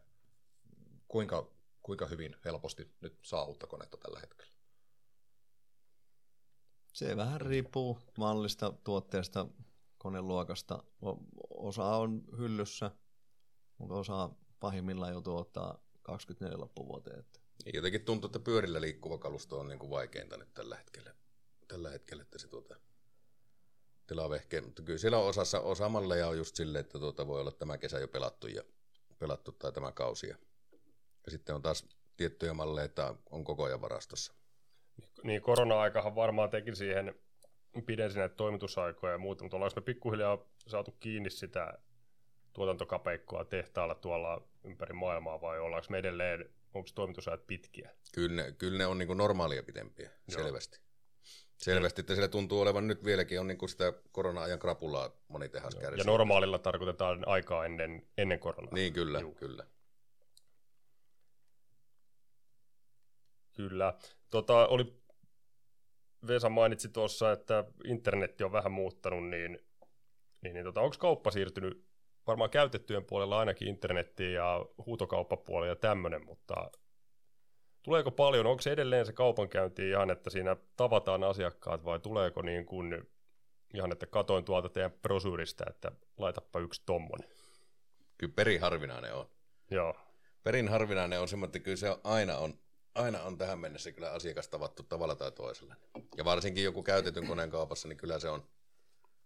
[1.08, 1.50] Kuinka,
[1.82, 4.52] kuinka hyvin helposti nyt saa uutta konetta tällä hetkellä?
[6.92, 9.46] Se vähän riippuu mallista, tuotteesta,
[9.98, 10.84] koneluokasta.
[11.64, 12.90] Osa on hyllyssä,
[13.78, 17.20] mutta osa pahimmillaan joutuu ottaa 24 loppuvuoteen.
[17.20, 21.14] Että Niin jotenkin tuntuu, että pyörillä liikkuva kalusto on niin kuin vaikeinta nyt tällä hetkellä.
[21.68, 22.76] Tällä hetkellä, että se tuota,
[24.06, 27.52] tilavehke, mutta kyllä siellä on osassa, osa malleja on just silleen, että tuota voi olla
[27.52, 28.62] tämä kesä jo pelattu, ja,
[29.18, 30.28] pelattu tai tämä kausi.
[30.28, 30.36] Ja,
[31.26, 34.34] ja sitten on taas tiettyjä malleja, että on koko ajan varastossa.
[35.22, 37.14] Niin korona-aikahan varmaan teki siihen,
[37.82, 41.78] pidensi näitä toimitusaikoja ja muuta, mutta ollaanko me pikkuhiljaa saatu kiinni sitä
[42.52, 47.90] tuotantokapeikkoa tehtaalla tuolla ympäri maailmaa vai ollaanko me edelleen, onko toimitusajat pitkiä?
[48.14, 50.42] Kyllä ne, kyllä ne on niin normaalia pitempiä, Joo.
[50.42, 50.80] selvästi.
[51.56, 56.00] Selvästi, että siellä tuntuu olevan nyt vieläkin on niin sitä korona-ajan krapulaa moni tehas kärsii.
[56.00, 58.74] Ja normaalilla tarkoitetaan aikaa ennen, ennen koronaa.
[58.74, 59.34] Niin, kyllä, Juu.
[59.34, 59.66] kyllä.
[63.52, 63.94] Kyllä.
[64.30, 65.03] Tota, oli,
[66.26, 69.58] Vesa mainitsi tuossa, että internetti on vähän muuttanut, niin,
[70.42, 71.84] niin, niin tota, onko kauppa siirtynyt
[72.26, 76.70] varmaan käytettyjen puolella ainakin internettiin ja huutokauppapuolella ja tämmöinen, mutta
[77.82, 82.66] tuleeko paljon, onko se edelleen se kaupankäynti ihan, että siinä tavataan asiakkaat vai tuleeko niin
[82.66, 83.10] kuin
[83.74, 87.28] ihan, että katoin tuolta teidän brosyyristä, että laitappa yksi tommonen.
[88.18, 89.26] Kyllä perin harvinainen on.
[89.70, 89.94] Joo,
[90.44, 92.54] Perin harvinainen on semmoinen, että kyllä se on, aina on
[92.94, 95.74] aina on tähän mennessä kyllä asiakas tavattu tavalla tai toisella.
[96.16, 98.48] Ja varsinkin joku käytetyn koneen kaupassa, niin kyllä se on,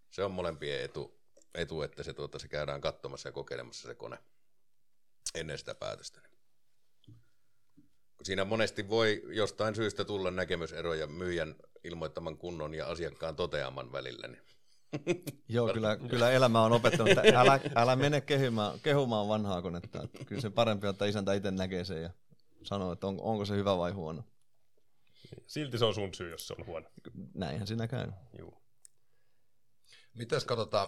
[0.09, 1.19] se on molempien etu,
[1.55, 4.17] etu että se, tuota, se käydään katsomassa ja kokeilemassa se kone
[5.35, 6.21] ennen sitä päätöstä.
[8.23, 14.27] Siinä monesti voi jostain syystä tulla näkemyseroja myyjän ilmoittaman kunnon ja asiakkaan toteaman välillä.
[14.27, 14.43] Niin.
[15.49, 20.03] Joo, kyllä, kyllä elämä on opettanut, että älä, älä mene kehumaan, kehumaan vanhaa konetta.
[20.03, 22.09] Että kyllä se parempi että isäntä itse näkee sen ja
[22.63, 24.23] sanoo, että on, onko se hyvä vai huono.
[25.47, 26.89] silti se on sun syy, jos se on huono.
[27.33, 28.11] Näinhän siinä käy.
[28.37, 28.57] Juu.
[30.13, 30.87] Mitäs katsotaan,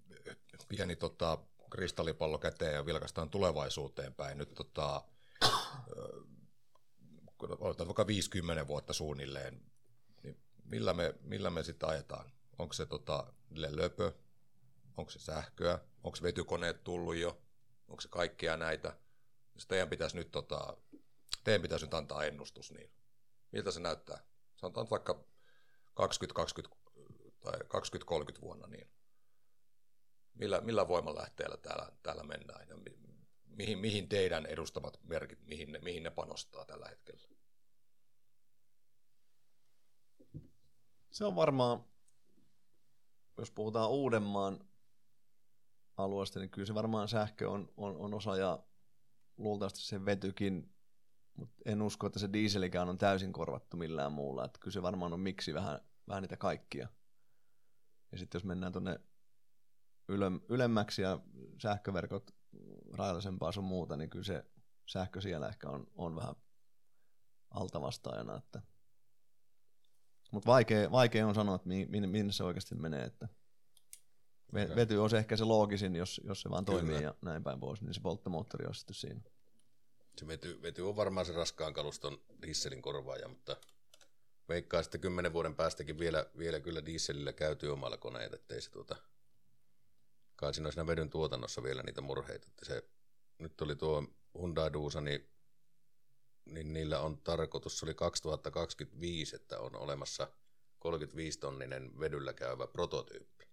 [0.68, 1.38] pieni tota,
[1.70, 4.38] kristallipallo käteen ja vilkaistaan tulevaisuuteen päin.
[4.38, 5.02] Nyt tota,
[7.38, 9.62] otetaan vaikka 50 vuotta suunnilleen,
[10.22, 12.32] niin millä me, millä me sitten ajetaan?
[12.58, 14.12] Onko se tota, löpö?
[14.96, 15.78] Onko se sähköä?
[16.04, 17.42] Onko vetykoneet tullut jo?
[17.88, 18.96] Onko se kaikkia näitä?
[19.54, 20.76] Jos teidän pitäisi nyt, tota,
[21.44, 22.92] teidän pitäisi nyt antaa ennustus, niin
[23.52, 24.24] miltä se näyttää?
[24.56, 25.24] Sanotaan vaikka
[25.94, 26.76] 2020
[27.40, 28.90] tai 2030 vuonna, niin
[30.34, 32.98] millä, millä voimalähteellä täällä, täällä mennään ja mi,
[33.44, 37.28] mihin, mihin teidän edustavat merkit, mihin ne, mihin ne panostaa tällä hetkellä?
[41.10, 41.84] Se on varmaan,
[43.38, 44.68] jos puhutaan Uudenmaan
[45.96, 48.64] alueesta, niin kyllä se varmaan sähkö on, on, on osa ja
[49.36, 50.74] luultavasti se vetykin,
[51.36, 54.44] mutta en usko, että se dieselikään on täysin korvattu millään muulla.
[54.44, 56.88] Että kyllä se varmaan on miksi vähän, vähän niitä kaikkia.
[58.12, 59.00] Ja sitten jos mennään tuonne
[60.08, 61.20] ylem, ylemmäksi ja
[61.58, 62.30] sähköverkot
[62.92, 64.44] rajallisempaa sun muuta, niin kyllä se
[64.86, 66.34] sähkö siellä ehkä on, on vähän
[67.50, 68.36] altavastaajana.
[68.36, 68.62] Että.
[70.32, 73.04] Mutta vaikea, vaikea on sanoa, että minne, minne se oikeasti menee.
[73.04, 73.28] Että
[74.54, 77.00] vety on se ehkä se loogisin, jos, jos se vaan toimii kyllä.
[77.00, 79.20] ja näin päin pois, niin se polttomoottori on sitten siinä.
[80.18, 83.56] Se vety, vety on varmaan se raskaan kaluston dieselin korvaaja, mutta
[84.48, 88.96] veikkaa sitten kymmenen vuoden päästäkin vielä, vielä kyllä dieselillä käytyy omalla koneet, ettei se tuota,
[90.36, 92.48] kai siinä on siinä vedyn tuotannossa vielä niitä murheita.
[92.48, 92.84] Että se,
[93.38, 94.04] nyt oli tuo
[94.38, 95.28] Hyundai Duusa, niin,
[96.44, 100.28] niin niillä on tarkoitus, se oli 2025, että on olemassa
[100.88, 103.48] 35-tonninen vedyllä käyvä prototyyppi,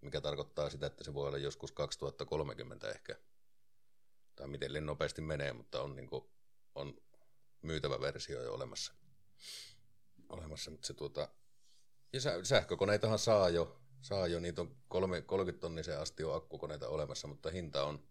[0.00, 3.16] mikä tarkoittaa sitä, että se voi olla joskus 2030 ehkä,
[4.36, 6.24] tai miten nopeasti menee, mutta on, niin kuin,
[6.74, 6.96] on
[7.62, 8.92] myytävä versio jo olemassa.
[10.28, 11.28] olemassa mutta se tuota,
[12.12, 17.50] ja sähkökoneitahan saa jo, saa jo, niitä on 30 tonniseen asti jo akkukoneita olemassa, mutta
[17.50, 18.04] hinta on,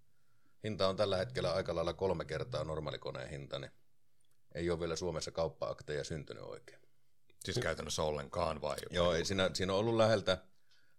[0.64, 3.72] hinta on tällä hetkellä aika lailla kolme kertaa normaalikoneen hinta, niin
[4.56, 6.82] ei ole vielä Suomessa kauppa-akteja syntynyt oikein.
[7.46, 8.78] Siis käytännössä ollenkaan vai?
[8.90, 10.38] Joo, ei, siinä, siinä on ollut läheltä,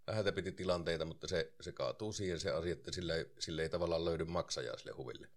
[0.07, 3.69] läheltä piti tilanteita, mutta se, se kaatuu siihen se asia, että sille, ei, sille ei
[3.69, 5.29] tavallaan löydy maksajaa sille huville.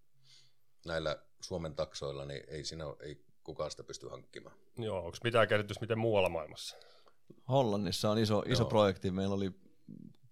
[0.85, 4.55] Näillä Suomen taksoilla niin ei, siinä ole, ei kukaan sitä pysty hankkimaan.
[4.77, 6.77] Joo, onko mitään käsitys miten muualla maailmassa?
[7.49, 9.11] Hollannissa on iso, iso projekti.
[9.11, 9.51] Meillä oli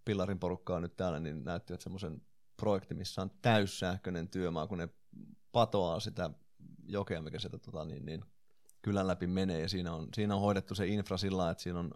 [0.05, 2.21] Pillarin porukkaa nyt täällä, niin näyttivät semmoisen
[2.57, 4.89] projekti, missä on täyssähköinen työmaa, kun ne
[5.51, 6.29] patoaa sitä
[6.87, 8.25] jokea, mikä sieltä tota, niin, niin,
[8.81, 11.91] kylän läpi menee, ja siinä on, siinä on hoidettu se infra sillä että siinä on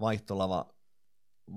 [0.00, 0.74] vaihtolava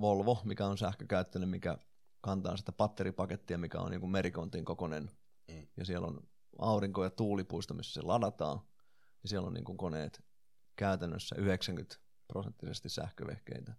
[0.02, 1.78] Volvo, mikä on sähkökäyttöinen, mikä
[2.22, 5.12] kantaa sitä batteripakettia, mikä on niin kuin merikontin kokoinen,
[5.48, 5.68] mm.
[5.78, 6.28] ja siellä on
[6.60, 8.60] aurinko- ja tuulipuisto, missä se ladataan,
[9.24, 10.24] ja siellä on niin kuin koneet
[10.76, 11.96] käytännössä 90
[12.28, 13.74] prosenttisesti sähkövehkeitä.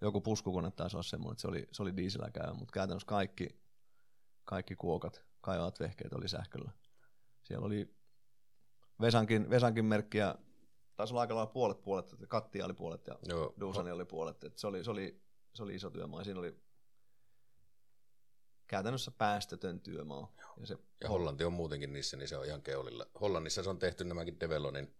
[0.00, 3.48] Joku puskukone taisi olla semmoinen, että se oli, se oli dieselä käyvä, mutta käytännössä kaikki,
[4.44, 6.70] kaikki kuokat, kaivaat vehkeet oli sähköllä.
[7.42, 7.98] Siellä oli
[9.00, 10.34] Vesankin, Vesankin merkkiä,
[10.96, 13.54] taisi olla aika lailla puolet puolet, että Kattia oli puolet ja Joo.
[13.60, 14.44] Duusani oli puolet.
[14.44, 15.22] Että se, oli, se, oli,
[15.58, 16.24] se oli iso työmaa.
[16.24, 16.56] Siinä oli
[18.66, 20.32] käytännössä päästötön työmaa.
[20.38, 23.06] Ja, se ja Hollanti on muutenkin niissä, niin se on ihan keulilla.
[23.20, 24.96] Hollannissa se on tehty nämäkin Develonin,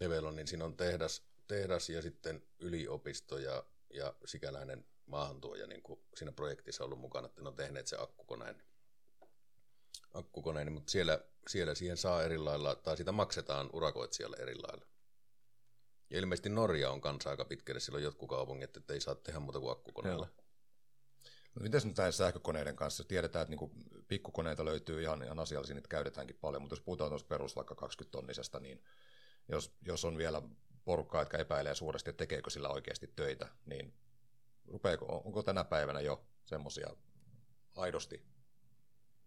[0.00, 6.32] Develonin siinä on tehdas, tehdas ja sitten yliopisto ja, ja sikäläinen maahantuoja niin kuin siinä
[6.32, 8.62] projektissa ollut mukana, että ne on tehneet se akkukoneen.
[10.14, 14.86] akkukoneen mutta siellä, siellä siihen saa eri lailla, tai sitä maksetaan urakoitsijalle eri lailla.
[16.10, 19.60] Ja ilmeisesti Norja on kanssa aika pitkälle silloin jotkut kaupungit, että ei saa tehdä muuta
[19.60, 20.26] kuin akkukoneella.
[20.26, 20.44] Joo.
[21.54, 23.04] No, mitäs nyt näin sähkökoneiden kanssa?
[23.04, 23.72] Tiedetään, että niinku
[24.08, 28.12] pikkukoneita löytyy ihan, ihan asiallisia, niitä käytetäänkin paljon, mutta jos puhutaan tuosta perus vaikka 20
[28.12, 28.82] tonnisesta, niin
[29.48, 30.42] jos, jos on vielä
[30.84, 33.94] porukkaa, jotka epäilee suuresti, että tekeekö sillä oikeasti töitä, niin
[34.66, 36.90] rupeeko, onko tänä päivänä jo semmoisia
[37.76, 38.22] aidosti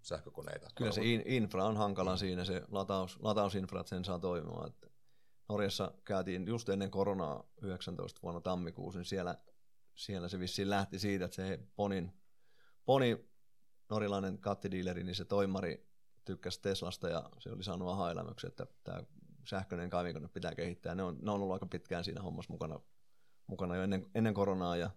[0.02, 0.70] sähkökoneita?
[0.76, 4.68] Kyllä se infra on hankala siinä, se lataus, latausinfra, että sen saa toimimaan.
[4.68, 4.88] Että
[5.50, 9.38] Norjassa käytiin just ennen koronaa 19 vuonna tammikuussa, niin siellä,
[9.96, 12.14] siellä se vissiin lähti siitä, että se Ponin,
[12.86, 13.30] Poni,
[13.90, 15.88] norilainen kattidiileri, niin se toimari
[16.26, 18.12] tykkäsi Teslasta ja se oli saanut aha
[18.48, 19.04] että tämä
[19.46, 20.96] sähköinen kaivinkone pitää kehittää.
[20.96, 22.80] Ne on, ne on ollut aika pitkään siinä hommassa mukana,
[23.48, 24.90] mukana jo ennen, ennen koronaa ja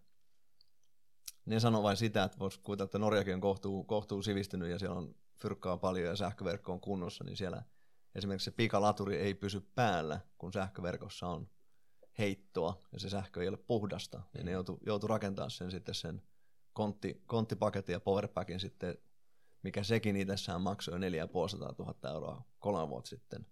[1.45, 4.97] ne sanoo vain sitä, että voisi kuvitella, että Norjakin on kohtuu, kohtuu sivistynyt ja siellä
[4.97, 7.63] on fyrkkaa paljon ja sähköverkko on kunnossa, niin siellä
[8.15, 11.49] esimerkiksi se pikalaturi ei pysy päällä, kun sähköverkossa on
[12.19, 14.25] heittoa ja se sähkö ei ole puhdasta, mm.
[14.35, 16.23] niin ne joutuu joutu rakentamaan sen sitten sen
[16.73, 18.99] kontti, konttipaketin ja powerpackin sitten,
[19.63, 23.47] mikä sekin itsessään maksoi 4500 000 euroa kolme vuotta sitten,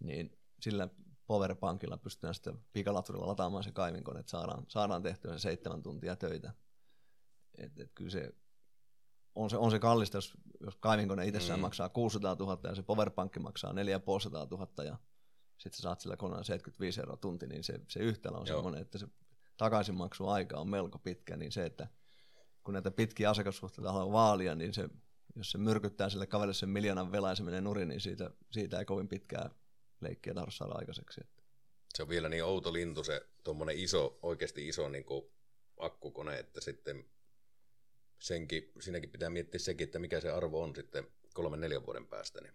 [0.00, 0.88] niin sillä
[1.26, 6.52] powerpankilla pystytään sitten pikalaturilla lataamaan se kaivinkone, että saadaan, saadaan tehtyä se seitsemän tuntia töitä.
[7.58, 8.34] Et, et kyllä se
[9.36, 11.62] on se, on se kallista, jos, jos kaivinkone itsessään mm.
[11.62, 14.96] maksaa 600 000 ja se powerpankki maksaa 450 000 ja
[15.58, 18.98] sitten sä saat sillä koneella 75 euroa tunti, niin se, se yhtälö on semmoinen, että
[18.98, 19.08] se
[19.56, 21.88] takaisinmaksuaika on melko pitkä, niin se, että
[22.64, 24.88] kun näitä pitkiä asiakassuhteita haluaa vaalia, niin se,
[25.36, 28.78] jos se myrkyttää sille kaverille sen miljoonan velaa ja se menee nurin, niin siitä, siitä
[28.78, 29.50] ei kovin pitkää
[30.00, 31.20] leikkiä tarvitse saada aikaiseksi.
[31.94, 35.24] Se on vielä niin outo lintu se tuommoinen iso, oikeasti iso niin kuin
[35.78, 37.04] akkukone, että sitten
[38.18, 42.40] senkin, siinäkin pitää miettiä sekin, että mikä se arvo on sitten kolmen neljän vuoden päästä.
[42.40, 42.54] Niin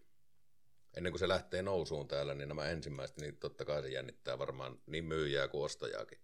[0.98, 4.80] ennen kuin se lähtee nousuun täällä, niin nämä ensimmäiset, niin totta kai se jännittää varmaan
[4.86, 6.18] niin myyjää kuin ostajaakin.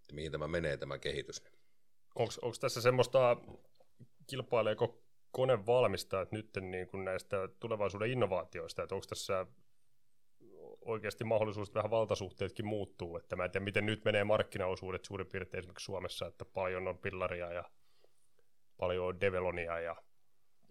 [0.00, 1.42] Että mihin tämä menee tämä kehitys.
[2.14, 3.36] Onko tässä semmoista,
[4.26, 9.46] kilpaileeko konevalmistajat nyt niin kuin näistä tulevaisuuden innovaatioista, että onko tässä
[10.80, 15.26] oikeasti mahdollisuus, että vähän valtasuhteetkin muuttuu, että mä en tiedä, miten nyt menee markkinaosuudet suurin
[15.26, 17.70] piirtein esimerkiksi Suomessa, että paljon on pillaria ja
[18.80, 19.96] paljon on Develonia ja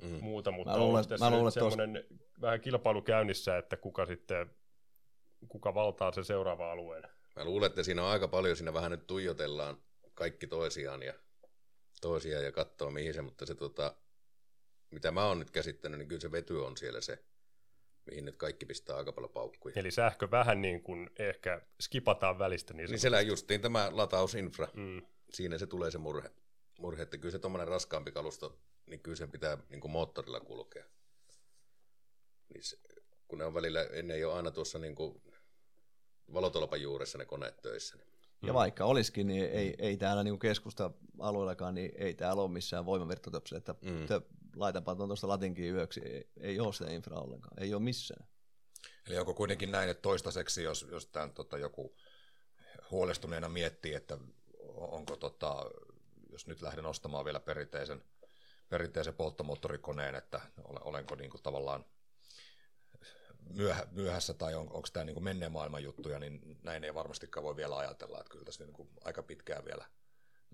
[0.01, 0.19] mm.
[0.21, 2.17] muuta, mutta mä luulen, tässä mä luulen, semmoinen tos...
[2.41, 4.55] vähän kilpailu käynnissä, että kuka sitten,
[5.47, 7.03] kuka valtaa sen seuraava alueen.
[7.35, 9.77] Mä luulen, että siinä on aika paljon, siinä vähän nyt tuijotellaan
[10.13, 11.13] kaikki toisiaan ja
[12.01, 13.95] toisiaan ja katsoo mihin se, mutta se tota,
[14.91, 17.23] mitä mä oon nyt käsittänyt, niin kyllä se vety on siellä se,
[18.05, 19.73] mihin nyt kaikki pistää aika paljon paukkuja.
[19.77, 22.73] Eli sähkö vähän niin kuin ehkä skipataan välistä.
[22.73, 25.01] Niin, niin siellä justiin tämä latausinfra, mm.
[25.29, 26.31] siinä se tulee se murhe
[26.79, 30.85] murhe, että kyllä se tuommoinen raskaampi kalusto, niin kyllä sen pitää niin kuin moottorilla kulkea.
[32.53, 32.77] Niin se,
[33.27, 35.21] kun ne on välillä, ennen ei ole aina tuossa niin kuin
[36.33, 37.97] valotolpan juuressa ne koneet töissä.
[37.97, 38.47] Niin.
[38.47, 43.57] Ja vaikka olisikin, niin ei, ei täällä niin keskusta-alueellakaan, niin ei täällä ole missään voimavirtotöpsillä,
[43.57, 44.07] että mm.
[44.55, 48.27] laitapa tuosta latinkin yöksi, ei, ei ole sitä infraa ollenkaan, ei ole missään.
[49.07, 51.95] Eli onko kuitenkin näin, että toistaiseksi, jos, jos tämän, tota, joku
[52.91, 54.17] huolestuneena miettii, että
[54.75, 55.65] onko tota,
[56.39, 58.03] jos nyt lähden ostamaan vielä perinteisen,
[58.69, 61.85] perinteisen polttomoottorikoneen, että olenko niin kuin tavallaan
[63.49, 67.55] myöhä, myöhässä tai on, onko tämä niin menneen maailman juttuja, niin näin ei varmastikaan voi
[67.55, 69.85] vielä ajatella, että kyllä tässä niin kuin aika pitkään vielä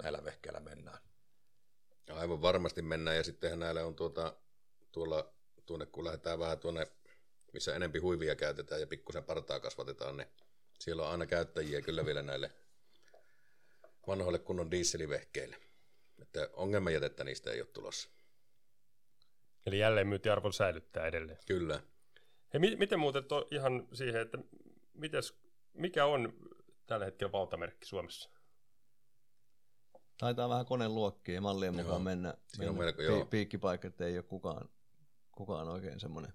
[0.04, 0.98] näillä vehkeillä mennään.
[2.14, 4.36] Aivan varmasti mennään ja sittenhän näillä on tuota,
[4.92, 5.34] tuolla,
[5.66, 6.88] tuonne kun lähdetään vähän tuonne,
[7.54, 10.28] missä enempi huivia käytetään ja pikkusen partaa kasvatetaan, niin
[10.80, 12.52] siellä on aina käyttäjiä kyllä vielä näille
[14.08, 15.65] vanhoille kunnon dieselivehkeille.
[16.22, 18.10] Että ongelmajätettä niistä ei ole tulossa.
[19.66, 21.38] Eli jälleen myyntiarvon säilyttää edelleen.
[21.48, 21.84] Kyllä.
[22.54, 24.38] Hei, mi- miten muuten to, ihan siihen, että
[24.94, 25.34] mites,
[25.74, 26.34] mikä on
[26.86, 28.30] tällä hetkellä valtamerkki Suomessa?
[30.18, 32.00] Taitaa vähän koneen luokkia ja mallien mukaan joo.
[32.00, 34.70] mennä, mennä melko, pi- piikkipaikka, että ei ole kukaan,
[35.32, 36.34] kukaan oikein semmoinen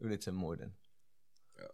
[0.00, 0.76] ylitse muiden.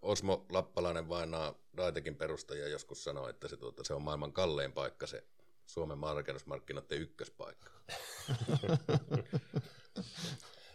[0.02, 5.06] Osmo Lappalainen vainaa Daitekin perustaja joskus sanoi, että se, tuota, se on maailman kallein paikka
[5.06, 5.24] se
[5.66, 7.70] Suomen maanrakennusmarkkinoiden ykköspaikka.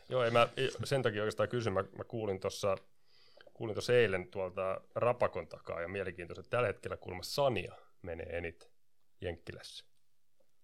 [0.10, 0.50] Joo, ei mä
[0.84, 1.74] sen takia oikeastaan kysyn.
[1.74, 2.78] Mä, mä kuulin tuossa
[3.60, 8.70] kuulin tuossa eilen tuolta Rapakon takaa ja mielenkiintoista, että tällä hetkellä kuulemma Sania menee eniten
[9.22, 9.86] Jenkkilässä.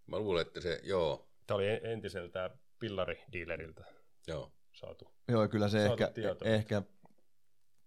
[0.07, 1.29] Mä luulen, että se, joo.
[1.47, 2.49] Tämä oli entiseltä
[2.79, 3.85] pillaridiileriltä
[4.27, 4.51] joo.
[4.73, 6.11] saatu Joo, kyllä se ehkä,
[6.43, 6.81] ehkä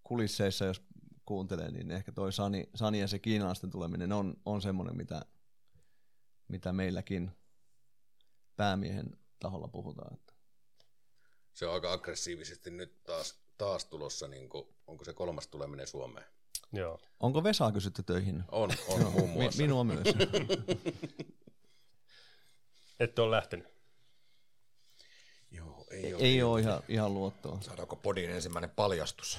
[0.05, 0.83] kulisseissa, jos
[1.25, 5.23] kuuntelee, niin ehkä toi Sani, Sani ja se kiinalaisten tuleminen on, on semmoinen, mitä,
[6.49, 7.31] mitä meilläkin
[8.57, 10.15] päämiehen taholla puhutaan.
[10.15, 10.33] Että.
[11.55, 16.27] Se on aika aggressiivisesti nyt taas, taas tulossa, niin kuin, onko se kolmas tuleminen Suomeen?
[16.73, 17.01] Joo.
[17.21, 18.45] Onko Vesaa kysytty töihin?
[18.49, 19.63] On, on muun Mi- muassa.
[19.63, 20.07] minua myös.
[23.01, 23.69] Ette ole lähtenyt.
[25.51, 26.23] Joo, ei ole.
[26.23, 27.61] Ei ole ihan, ihan luottoa.
[27.61, 29.39] Saadaanko podin ensimmäinen paljastus?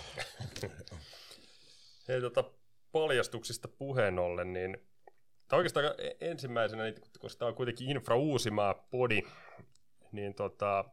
[2.07, 2.43] Hei, tota,
[2.91, 4.88] paljastuksista puheen ollen, niin
[5.49, 9.21] tämä oikeastaan e- ensimmäisenä, niin koska tämä on kuitenkin Infra Uusimaa podi,
[10.11, 10.85] niin tota,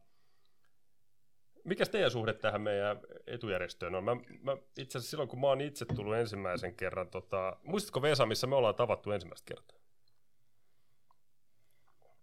[1.64, 4.04] mikä teidän suhde tähän meidän etujärjestöön on?
[4.04, 8.26] Mä, mä itse asiassa silloin, kun mä oon itse tullut ensimmäisen kerran, tota, muistatko Vesa,
[8.26, 9.76] missä me ollaan tavattu ensimmäistä kertaa?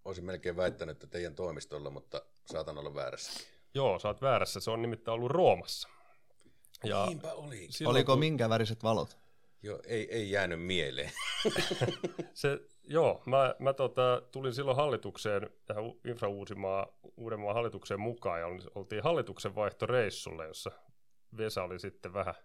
[0.05, 3.47] Olisin melkein väittänyt, että teidän toimistolla, mutta saatan olla väärässä.
[3.73, 5.89] Joo, sä oot väärässä, se on nimittäin ollut Roomassa.
[6.83, 7.67] Ja Niinpä oli.
[7.69, 9.17] silloin, Oliko kun- minkä väriset valot?
[9.63, 11.11] Joo, ei, ei jäänyt mieleen.
[12.33, 16.29] Se, joo, mä, mä tota, tulin silloin hallitukseen, tähän Infra
[17.17, 20.71] Uudenmaan hallitukseen mukaan, ja oli- oltiin hallituksen vaihtoreissulle, jossa
[21.37, 22.35] Vesa oli sitten vähän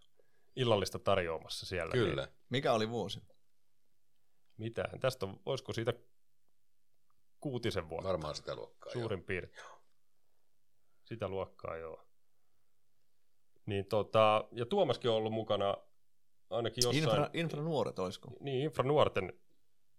[0.56, 1.92] illallista tarjoamassa siellä.
[1.92, 2.24] Kyllä.
[2.26, 3.20] Niin, Mikä oli vuosi?
[4.56, 5.94] mitähän, tästä on, olisiko siitä
[7.40, 8.92] kuutisen vuotta Varmaan sitä luokkaa.
[8.92, 9.66] suurin piirtein.
[11.04, 12.04] Sitä luokkaa, joo.
[13.66, 15.76] Niin tota, ja Tuomaskin on ollut mukana
[16.50, 18.30] ainakin jossain, Infra, infra nuoret olisiko?
[18.40, 19.32] niin Infra nuorten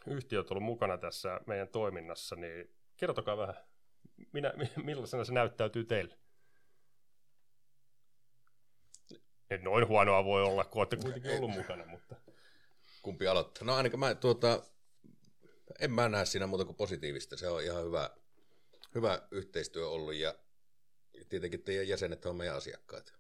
[0.08, 3.56] yhtiöt ollut mukana tässä meidän toiminnassa, niin kertokaa vähän,
[4.32, 4.54] minä,
[4.84, 6.18] millaisena se näyttäytyy teille?
[9.50, 12.16] Et noin huonoa voi olla, kun olette kuitenkin ollut mukana, mutta
[13.02, 13.64] Kumpi aloittaa?
[13.64, 14.64] No ainakin mä tuota,
[15.80, 17.38] en mä näe siinä muuta kuin positiivista.
[17.38, 18.10] Se on ihan hyvä,
[18.96, 20.36] hyvä yhteistyö ollut ja
[21.30, 23.14] tietenkin teidän jäsenet on meidän asiakkaat.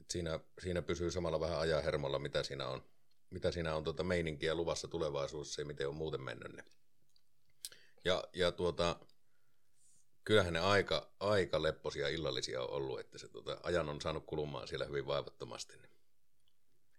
[0.00, 2.84] Et siinä, siinä pysyy samalla vähän ajan hermolla, mitä siinä on,
[3.30, 6.64] mitä siinä on tuota meininkiä luvassa tulevaisuudessa ja miten on muuten mennyt.
[8.04, 8.96] Ja, ja tuota,
[10.24, 14.68] kyllähän ne aika, aika lepposia illallisia on ollut, että se tuota, ajan on saanut kulumaan
[14.68, 15.76] siellä hyvin vaivattomasti.
[15.76, 15.90] Niin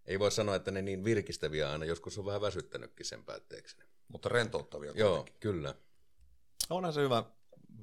[0.05, 3.77] ei voi sanoa, että ne niin virkistäviä aina, joskus on vähän väsyttänytkin sen päätteeksi.
[4.07, 5.39] Mutta rentouttavia Joo, kuitenkin.
[5.39, 5.75] kyllä.
[6.69, 7.23] Onhan se hyvä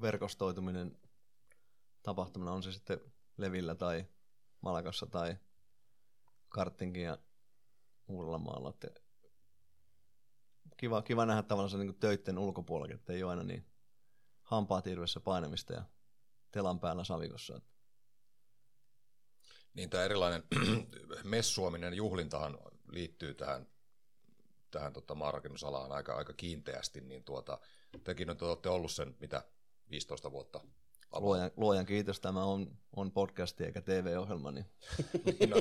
[0.01, 0.97] verkostoituminen
[2.03, 2.99] tapahtumana, on se sitten
[3.37, 4.05] Levillä tai
[4.61, 5.35] Malakassa tai
[6.49, 7.17] Karttingin ja
[8.07, 8.69] Uudellamaalla.
[8.69, 9.01] Että
[10.77, 13.65] kiva, kiva nähdä tavallaan se niin töitten ulkopuolella, että ei ole aina niin
[14.49, 15.83] hampaat irvessä painamista ja
[16.51, 17.61] telan päällä savikossa.
[19.73, 20.43] Niin tämä erilainen
[21.23, 22.57] messuaminen juhlintahan
[22.91, 23.67] liittyy tähän,
[24.71, 27.59] tähän tota maanrakennusalaan aika, aika kiinteästi, niin tuota,
[28.03, 29.43] tekin nyt olette ollut sen, mitä,
[29.89, 30.61] 15 vuotta.
[31.13, 34.65] Luojan, luojan kiitos, tämä on, on podcasti eikä TV-ohjelma, niin
[35.49, 35.55] no,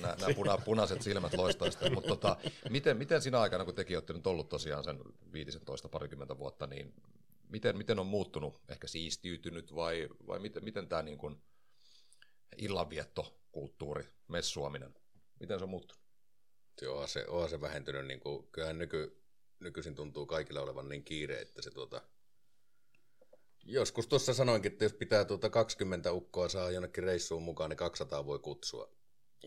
[0.00, 1.90] nämä, nämä puna, punaiset silmät loistaista.
[1.90, 2.36] Mutta tota,
[2.70, 4.98] miten, miten sinä aikana, kun tekin olette nyt ollut tosiaan sen
[5.32, 6.94] 15 parikymmentä vuotta, niin
[7.52, 11.42] miten, miten on muuttunut, ehkä siistiytynyt vai, vai miten, miten tämä niin kuin
[12.56, 14.94] illanviettokulttuuri, messuaminen,
[15.40, 16.02] miten se on muuttunut?
[16.88, 18.06] Onhan se, onhan se vähentynyt.
[18.06, 19.22] Niin kuin, kyllähän nyky,
[19.60, 22.02] nykyisin tuntuu kaikilla olevan niin kiire, että se tuota...
[23.64, 28.26] Joskus tuossa sanoinkin, että jos pitää tuota 20 ukkoa saa jonnekin reissuun mukaan, niin 200
[28.26, 28.92] voi kutsua.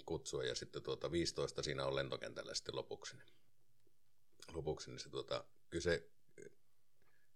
[0.06, 3.18] kutsua ja sitten tuota 15 siinä on lentokentällä sitten lopuksi.
[3.18, 3.28] Niin,
[4.54, 6.10] lopuksi, niin se tuota, kyllä se,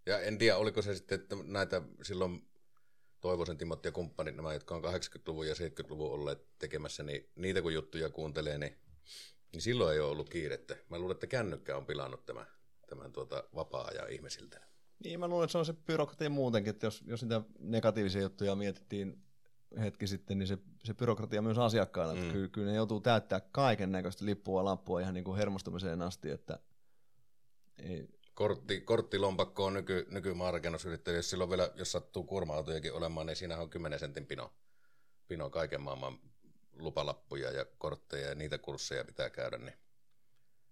[0.05, 2.49] ja en tiedä, oliko se sitten, että näitä silloin
[3.21, 7.73] Toivosen Timot ja kumppanit, nämä, jotka on 80-luvun ja 70-luvun olleet tekemässä, niin niitä kun
[7.73, 8.77] juttuja kuuntelee, niin,
[9.53, 10.75] niin silloin ei ole ollut kiirettä.
[10.89, 12.47] Mä luulen, että kännykkä on pilannut tämän,
[12.89, 14.61] tämän tuota vapaa-ajan ihmisiltä.
[15.03, 18.55] Niin, mä luulen, että se on se byrokratia muutenkin, että jos, jos niitä negatiivisia juttuja
[18.55, 19.23] mietittiin
[19.79, 22.19] hetki sitten, niin se, se byrokratia myös asiakkaana, mm.
[22.19, 26.29] että kyllä, kyllä ne joutuu täyttää kaiken näköistä lippua lappua ihan niin kuin hermostumiseen asti,
[26.29, 26.59] että
[27.77, 33.57] ei, Kortti, korttilompakko on nyky, nykymaanrakennusyrittäjä, jos silloin vielä, jos sattuu kuorma-autojakin olemaan, niin siinä
[33.57, 34.53] on 10 sentin pino,
[35.27, 36.19] pino kaiken maailman
[36.73, 39.73] lupalappuja ja kortteja ja niitä kursseja pitää käydä, niin,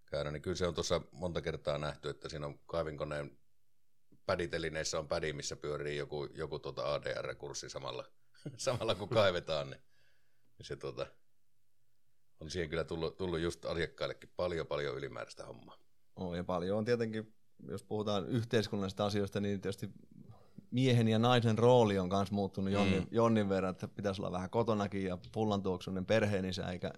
[0.06, 3.40] käydä, niin kyllä se on tuossa monta kertaa nähty, että siinä on kaivinkoneen
[4.26, 8.06] päditelineissä on pädi, missä pyörii joku, joku tuota ADR-kurssi samalla,
[8.58, 9.82] samalla kun kaivetaan, niin,
[10.58, 11.08] niin se tuota,
[12.40, 15.78] on siihen kyllä tullut, tullut just asiakkaillekin paljon paljon ylimääräistä hommaa.
[16.16, 17.37] on ja paljon on tietenkin,
[17.70, 19.92] jos puhutaan yhteiskunnallisista asioista, niin tietysti
[20.72, 23.08] miehen ja naisen rooli on myös muuttunut jonnin, mm.
[23.12, 26.94] jonnin verran, että pitäisi olla vähän kotonakin ja pullantuoksunen perheenisä, eikä,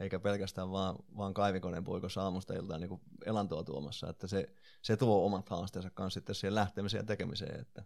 [0.00, 4.48] eikä pelkästään vaan, vaan kaivikoneen poikossa aamusta iltaan niin elantoa tuomassa, että se,
[4.82, 7.84] se tuo omat haasteensa kanssa sitten siihen lähtemiseen ja tekemiseen, että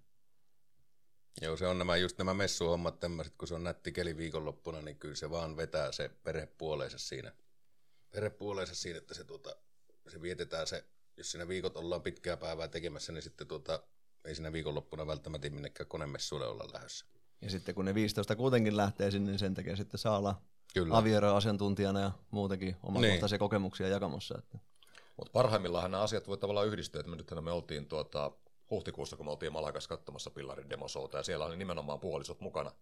[1.41, 4.99] Joo, se on nämä just nämä messuhommat tämmöiset, kun se on nätti keli viikonloppuna, niin
[4.99, 7.33] kyllä se vaan vetää se perhepuoleensa siinä.
[8.11, 9.57] Perhepuoleensa siinä, että se, tuota,
[10.09, 10.85] se vietetään se,
[11.17, 13.83] jos siinä viikot ollaan pitkää päivää tekemässä, niin sitten tuota,
[14.25, 17.07] ei siinä viikonloppuna välttämättä minnekään konemessuille olla lähdössä.
[17.41, 20.43] Ja sitten kun ne 15 kuitenkin lähtee sinne, niin sen takia sitten saa olla
[20.75, 20.97] Kyllä.
[20.97, 23.39] avioero-asiantuntijana ja muutenkin omakohtaisia niin.
[23.39, 24.39] kokemuksia jakamassa.
[24.39, 24.59] Että.
[25.17, 28.33] Mutta parhaimmillaan nämä asiat voi tavallaan yhdistyä, että me nythän me oltiin tuota,
[28.71, 32.73] huhtikuussa, kun me oltiin Malakas katsomassa Pillarin demosouta, ja siellä oli nimenomaan puolisot mukana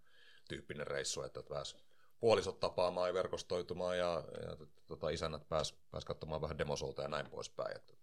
[0.49, 1.76] tyyppinen reissu, että pääs
[2.20, 7.30] puolisot tapaamaan ja verkostoitumaan, ja, ja tota, isännät pääs, pääs katsomaan vähän demosouta ja näin
[7.30, 7.95] poispäin, että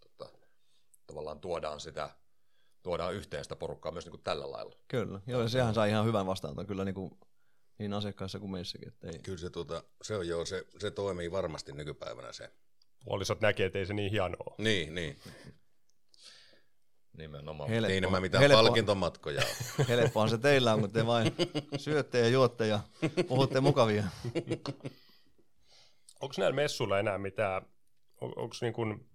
[1.12, 2.10] tavallaan tuodaan sitä
[2.84, 4.76] tuodaan yhteen sitä porukkaa myös niin kuin tällä lailla.
[4.88, 7.12] Kyllä, joo, ja sehän sai ihan hyvän vastaanoton kyllä niin, kuin,
[7.78, 8.88] niin asiakkaissa kuin meissäkin.
[8.88, 9.20] Että ei.
[9.20, 12.50] Kyllä se, tuota, se on joo, se, se toimii varmasti nykypäivänä se.
[13.06, 14.56] Puolisot näkee, että ei se niin hienoa.
[14.58, 15.20] Niin, niin.
[17.18, 17.70] Nimenomaan.
[17.70, 19.42] Helppo, niin nämä mitään helppo, palkintomatkoja
[19.80, 19.86] on.
[19.88, 21.36] Helppohan se teillä on, kun te vain
[21.78, 22.80] syötte ja juotte ja
[23.28, 24.04] puhutte mukavia.
[26.22, 27.62] Onko näillä messuilla enää mitään,
[28.22, 29.11] on, onko niin kuin,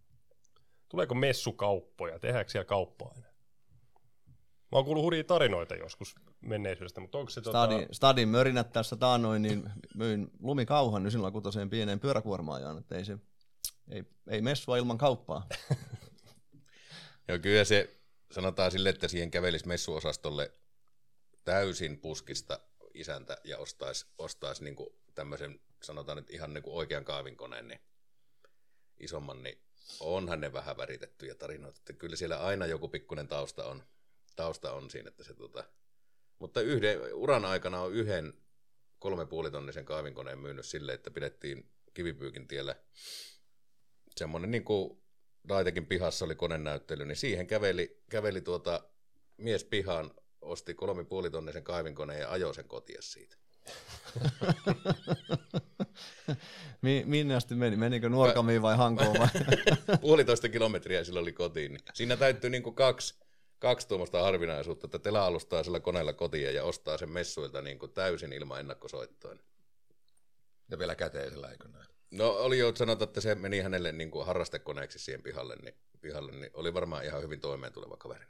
[0.89, 3.37] tuleeko messukauppoja, tehdäänkö siellä kauppaa enää?
[4.73, 7.41] Mä oon kuullut hurjia tarinoita joskus menneisyydestä, mutta onko se...
[7.41, 7.95] Stadin, tota...
[7.95, 13.19] Stadin mörinät tässä taanoin, niin myin lumikauhan niin silloin kutoseen pieneen pyöräkuormaajaan, että ei se,
[13.91, 15.47] ei, ei messua ilman kauppaa.
[17.29, 17.97] Joo, kyllä se,
[18.33, 20.53] sanotaan sille, että siihen kävelisi messuosastolle
[21.45, 22.61] täysin puskista
[22.95, 24.77] isäntä ja ostaisi, ostaisi niin
[25.15, 27.81] tämmöisen, sanotaan nyt ihan niin oikean kaavinkoneen, niin
[29.01, 29.59] isomman, niin
[30.01, 31.79] onhan ne vähän väritettyjä tarinoita.
[31.79, 33.83] Että kyllä siellä aina joku pikkuinen tausta on,
[34.37, 35.65] tausta on siinä, että se tota,
[36.39, 38.35] mutta yhden, uran aikana on yhden
[38.99, 42.77] kolme puolitonnisen kaavinkoneen myynyt sille, että pidettiin kivipyykin tiellä
[44.17, 45.03] semmoinen niin kuin
[45.49, 48.89] Daitekin pihassa oli konenäyttely, niin siihen käveli, käveli tuota
[49.37, 50.11] mies pihaan,
[50.41, 53.37] osti kolme puolitonnisen kaivinkoneen ja ajoi sen kotia siitä.
[57.05, 57.77] Minne asti meni?
[57.77, 59.29] Menikö Nuorkamiin vai Hankoon vai?
[60.01, 61.73] Puolitoista kilometriä sillä oli kotiin.
[61.73, 63.15] Niin siinä täytyy niin kaksi,
[63.59, 67.93] kaksi tuommoista harvinaisuutta, että Tela alustaa sillä koneella kotiin ja ostaa sen messuilta niin kuin
[67.93, 69.35] täysin ilman ennakkosoittoa.
[70.71, 71.87] Ja vielä käteisellä, eikö näin?
[72.11, 76.33] No oli jo, sanota, että se meni hänelle niin kuin harrastekoneeksi siihen pihalle, niin, pihalle,
[76.33, 78.25] niin oli varmaan ihan hyvin toimeen tuleva kaveri.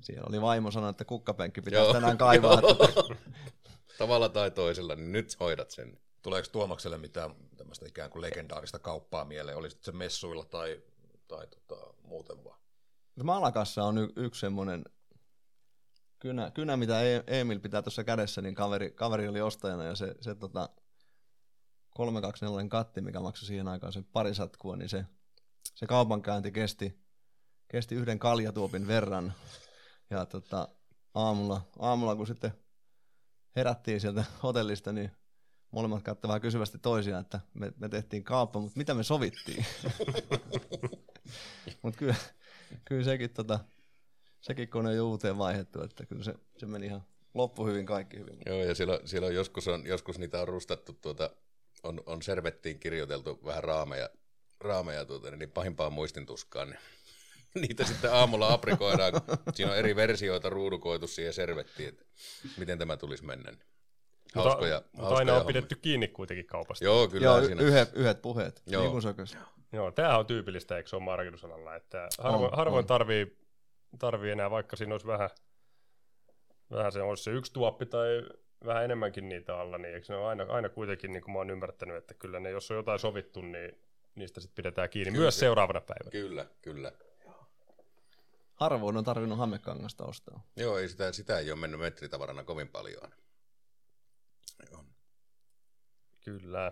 [0.00, 2.60] Siellä oli vaimo sanonut, että kukkapenkki pitää tänään kaivaa.
[4.00, 5.98] Tavalla tai toisella, niin nyt hoidat sen.
[6.22, 9.56] Tuleeko Tuomakselle mitään tämmöistä ikään kuin legendaarista kauppaa mieleen?
[9.56, 10.82] Olisi se messuilla tai,
[11.28, 12.60] tai tota, muuten vaan?
[13.22, 14.84] Malakassa on y- yksi semmoinen
[16.18, 20.14] kynä, kynä, mitä e- Emil pitää tuossa kädessä, niin kaveri, kaveri oli ostajana ja se,
[20.20, 20.68] se tota,
[21.90, 25.04] 324 katti, mikä maksoi siihen aikaan sen pari satkua, niin se,
[25.74, 27.00] se kaupankäynti kesti,
[27.68, 29.32] kesti yhden kaljatuopin verran.
[30.10, 30.68] Ja tota,
[31.14, 32.52] aamulla, aamulla, kun sitten
[33.56, 35.10] herättiin sieltä hotellista, niin
[35.70, 39.66] molemmat katsoivat kysyvästi toisiaan, että me, me tehtiin kauppa, mutta mitä me sovittiin?
[41.82, 42.14] mutta kyllä,
[42.84, 43.60] kyllä sekin, tota,
[44.40, 47.02] sekin kone on jo uuteen vaihdettu, että kyllä se, se meni ihan
[47.34, 48.38] loppu hyvin, kaikki hyvin.
[48.46, 51.30] Joo, ja silloin, silloin joskus, on, joskus niitä on rustattu tuota
[51.82, 54.08] on, on servettiin kirjoiteltu vähän raameja,
[54.60, 56.80] raameja tuota, niin pahimpaan muistintuskaan, niin
[57.60, 59.12] niitä sitten aamulla aprikoidaan,
[59.54, 62.04] siinä on eri versioita ruudukoitu siihen servettiin, että
[62.56, 63.52] miten tämä tulisi mennä.
[64.34, 66.84] Hauskoja, mutta, mutta aina on pidetty kiinni kuitenkin kaupasta.
[66.84, 67.24] Joo, kyllä.
[67.24, 67.62] Joo, siinä.
[67.62, 68.82] yhdet, yhdet puheet, Joo.
[68.82, 69.28] niin kuin.
[69.72, 72.86] Joo, tämähän on tyypillistä, eikö se ole markkinoisalalla, että harvoin, on, harvoin on.
[72.86, 73.36] Tarvii,
[73.98, 75.30] tarvii enää, vaikka siinä olisi vähän,
[76.70, 78.22] vähän se, olisi se yksi tuoppi tai
[78.66, 81.50] vähän enemmänkin niitä alla, niin eikö ne ole aina, aina kuitenkin, niin kuin mä oon
[81.50, 83.78] ymmärtänyt, että kyllä ne, jos on jotain sovittu, niin
[84.14, 86.10] niistä sitten pidetään kiinni kyllä, myös se, seuraavana päivänä.
[86.10, 86.92] Kyllä, kyllä.
[88.60, 90.46] Harvoin on tarvinnut hammekangasta ostaa.
[90.56, 93.12] Joo, ei sitä, sitä ei ole mennyt metritavarana kovin paljon.
[94.70, 94.84] Joo.
[96.24, 96.70] Kyllä.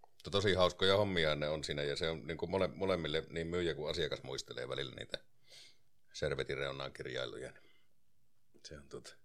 [0.00, 3.46] Mutta tosi hauskoja hommia ne on siinä, ja se on niin kuin mole, molemmille niin
[3.46, 5.18] myyjä kuin asiakas muistelee välillä niitä
[6.12, 7.52] servetin reunaan kirjailuja.
[8.64, 9.16] Se on tuota,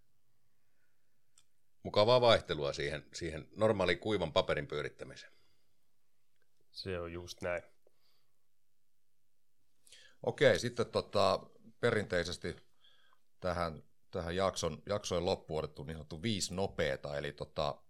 [1.83, 5.33] mukavaa vaihtelua siihen, siihen normaaliin kuivan paperin pyörittämiseen.
[6.71, 7.63] Se on just näin.
[10.23, 11.39] Okei, sitten tota,
[11.83, 12.55] perinteisesti
[13.39, 17.81] tähän, tähän jakson, jaksojen loppuun otettu niin sanottu viisi nopeeta, eli tota,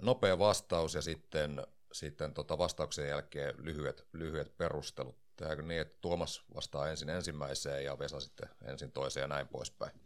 [0.00, 5.18] nopea vastaus ja sitten, sitten tota vastauksen jälkeen lyhyet, lyhyet perustelut.
[5.36, 10.00] Tehdäänkö niin, että Tuomas vastaa ensin ensimmäiseen ja Vesa sitten ensin toiseen ja näin poispäin.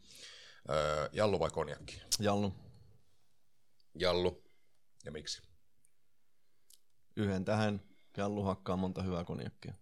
[1.13, 2.03] Jallu vai konjakki?
[2.21, 2.53] Jallu.
[3.95, 4.45] Jallu.
[5.05, 5.43] Ja miksi?
[7.17, 7.83] Yhden tähän
[8.17, 9.75] Jallu hakkaa monta hyvää konjakkia.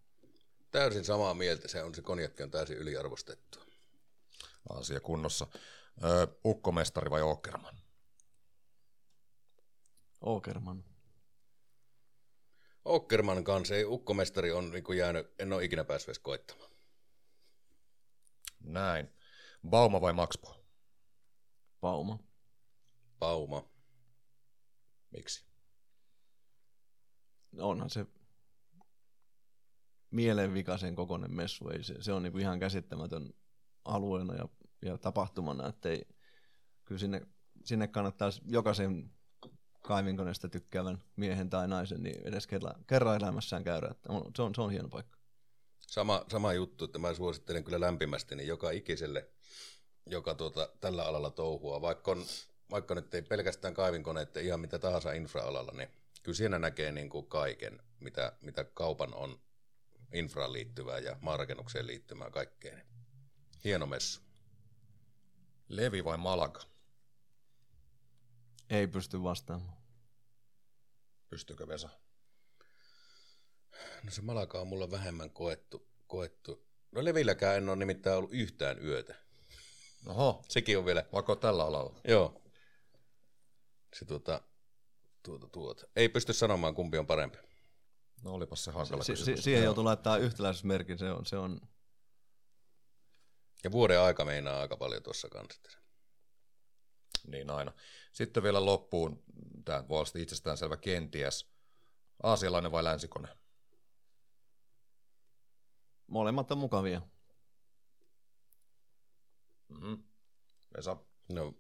[0.73, 3.59] Täysin samaa mieltä, se on se konjakki on täysin yliarvostettu.
[4.71, 5.47] Asia kunnossa.
[6.05, 7.79] Öö, ukkomestari vai Åkerman?
[10.27, 10.85] Åkerman.
[12.85, 16.71] Ockerman kanssa, ei ukkomestari on niin jäänyt, en ole ikinä päässyt edes koittamaan.
[18.61, 19.15] Näin.
[19.69, 20.65] Bauma vai Maxpo?
[21.81, 22.19] Pauma.
[23.19, 23.71] Pauma.
[25.11, 25.45] Miksi?
[27.59, 28.07] Onhan se
[30.13, 31.69] mielenvikaisen kokoinen messu.
[31.69, 33.35] Ei se, se on niinku ihan käsittämätön
[33.85, 34.49] alueena ja,
[34.83, 36.07] ja tapahtumana, että ei,
[36.85, 37.27] kyllä sinne,
[37.65, 39.11] sinne kannattaisi jokaisen
[39.83, 43.89] kaivinkoneesta tykkäävän miehen tai naisen niin edes kerran, kerran elämässään käydä.
[43.91, 45.19] Että se, on, se on hieno paikka.
[45.81, 49.29] Sama, sama juttu, että mä suosittelen kyllä lämpimästi niin joka ikiselle,
[50.07, 52.25] joka tuota, tällä alalla touhua, vaikka, on,
[52.71, 55.89] vaikka nyt ei pelkästään kaivinkoneet, ihan mitä tahansa infra-alalla, niin
[56.23, 59.41] kyllä siinä näkee niin kuin kaiken, mitä, mitä kaupan on
[60.13, 62.87] infraan liittyvää ja maanrakennukseen liittymää kaikkeen.
[63.65, 64.21] Hieno messu.
[65.69, 66.61] Levi vai Malaga?
[68.71, 69.77] Ei pysty vastaamaan.
[71.29, 71.89] Pystyykö Vesa?
[74.03, 75.89] No se Malaka on mulla vähemmän koettu.
[76.07, 76.67] koettu.
[76.93, 79.15] No Levilläkään en ole nimittäin ollut yhtään yötä.
[80.07, 82.01] Oho, Sekin on vielä, vaikka tällä alalla.
[82.09, 82.43] joo.
[83.95, 84.41] Se tuota,
[85.23, 85.87] tuota, tuota.
[85.97, 87.39] Ei pysty sanomaan kumpi on parempi.
[88.23, 89.45] No olipas se hankala Si- si- kysymys.
[89.45, 91.61] siihen joutuu laittaa yhtäläisyysmerkin, se on, se on
[93.65, 95.79] Ja vuoden aika meinaa aika paljon tuossa kanssa.
[97.27, 97.73] Niin aina.
[98.13, 99.23] Sitten vielä loppuun,
[99.65, 101.51] tämä voi olla itsestäänselvä kenties.
[102.23, 103.29] Aasialainen vai länsikone?
[106.07, 107.03] molemmat on mukavia.
[109.69, 110.03] Mm-hmm.
[110.77, 110.97] Vesa,
[111.33, 111.55] No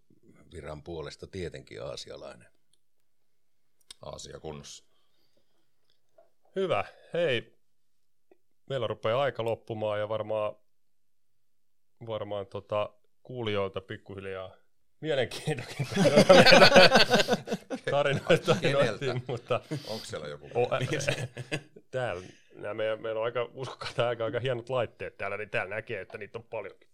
[0.52, 2.48] viran puolesta tietenkin aasialainen.
[4.02, 4.84] Aasia kunnossa.
[6.56, 6.84] Hyvä.
[7.12, 7.58] Hei,
[8.68, 10.56] meillä rupeaa aika loppumaan ja varmaan,
[12.06, 12.90] varmaan tota,
[13.22, 14.50] kuulijoilta pikkuhiljaa
[15.00, 15.86] mielenkiintokin
[17.90, 20.46] tarinoita, tarinoitiin, mutta Onko siellä joku?
[20.54, 20.68] o,
[21.90, 26.00] täällä, nämä meidän, meillä on aika uskokkaita aika, aika hienot laitteet täällä, niin täällä näkee,
[26.00, 26.88] että niitä on paljonkin.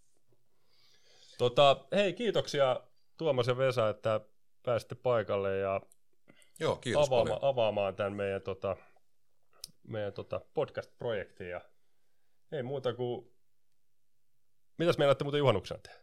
[1.38, 2.80] Tota, hei, kiitoksia
[3.16, 4.20] Tuomas ja Vesa, että
[4.62, 5.80] pääsitte paikalle ja
[6.60, 7.38] Joo, kiitos avaama, paljon.
[7.42, 8.76] avaamaan tämän meidän, tota,
[9.88, 11.48] meidän tota podcast-projektin.
[11.48, 11.60] Ja
[12.52, 13.32] ei muuta kuin...
[14.78, 15.98] Mitäs meillä muuten juhannuksena tehdä?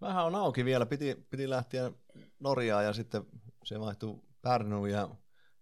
[0.00, 1.92] Vähän on auki vielä, piti, piti lähteä
[2.40, 3.24] Norjaan ja sitten
[3.64, 5.08] se vaihtui Pärnuun ja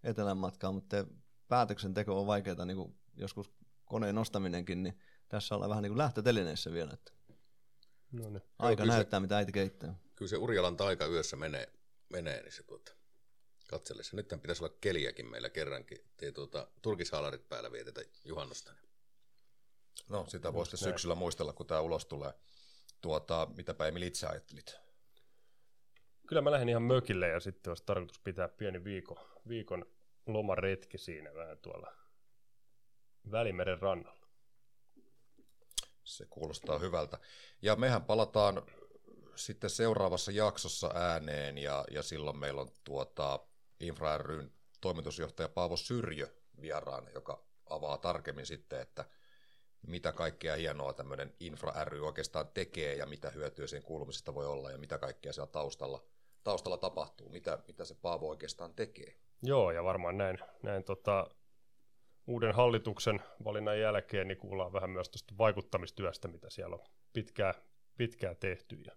[0.03, 1.05] etelän matkaan, mutta
[1.47, 3.51] päätöksenteko on vaikeaa, niin kuin joskus
[3.85, 4.99] koneen nostaminenkin, niin
[5.29, 7.11] tässä ollaan vähän niin kuin lähtötelineissä vielä, että
[8.11, 8.41] No niin.
[8.59, 9.95] aika se- näyttää, mitä äiti keittää.
[10.15, 11.67] Kyllä se Urjalan taika yössä menee,
[12.09, 12.91] menee niin se tuota,
[13.71, 14.15] katsellessa.
[14.15, 18.73] Nythän pitäisi olla keliäkin meillä kerrankin, ettei tuota, turkishaalarit päällä vietetä juhannusta.
[20.09, 22.33] No, sitä voi sitten syksyllä muistella, kun tämä ulos tulee.
[23.01, 24.75] Tuota, mitäpä Emil itse ajattelit?
[26.27, 29.17] Kyllä mä lähden ihan mökille ja sitten olisi tarkoitus pitää pieni viikon,
[29.47, 29.85] viikon
[30.25, 31.93] lomaretki siinä vähän tuolla
[33.31, 34.27] Välimeren rannalla.
[36.03, 37.19] Se kuulostaa hyvältä.
[37.61, 38.61] Ja mehän palataan
[39.35, 43.39] sitten seuraavassa jaksossa ääneen ja, ja silloin meillä on tuota
[43.81, 44.51] Infra ryn
[44.81, 46.27] toimitusjohtaja Paavo Syrjö
[46.61, 49.05] vieraana, joka avaa tarkemmin sitten, että
[49.87, 54.71] mitä kaikkea hienoa tämmöinen Infra ry oikeastaan tekee ja mitä hyötyä sen kuulumisesta voi olla
[54.71, 56.03] ja mitä kaikkea siellä taustalla,
[56.43, 59.15] taustalla tapahtuu, mitä, mitä se Paavo oikeastaan tekee.
[59.43, 61.27] Joo, ja varmaan näin, näin tota,
[62.27, 67.53] uuden hallituksen valinnan jälkeen niin kuullaan vähän myös tuosta vaikuttamistyöstä, mitä siellä on pitkään,
[67.97, 68.95] pitkään tehty ja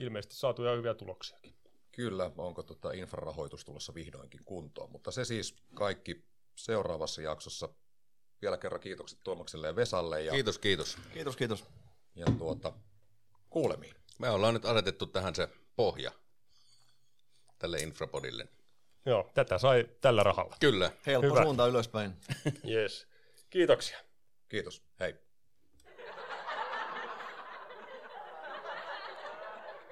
[0.00, 1.54] ilmeisesti saatu ihan hyviä tuloksiakin.
[1.96, 6.24] Kyllä, onko tota infrarahoitus tulossa vihdoinkin kuntoon, mutta se siis kaikki
[6.54, 7.68] seuraavassa jaksossa.
[8.42, 10.98] Vielä kerran kiitokset Tuomakselle ja Vesalle ja, Kiitos, kiitos.
[11.12, 11.64] Kiitos, kiitos.
[12.14, 12.72] ja tuota,
[13.50, 13.94] kuulemiin.
[14.18, 16.12] Me ollaan nyt asetettu tähän se pohja
[17.58, 18.48] tälle infrapodille.
[19.06, 20.56] Joo, tätä sai tällä rahalla.
[20.60, 20.90] Kyllä.
[21.06, 21.42] Helppo Hyvä.
[21.42, 22.12] suunta ylöspäin.
[22.70, 23.06] Yes.
[23.50, 23.98] Kiitoksia.
[24.48, 25.14] Kiitos, hei.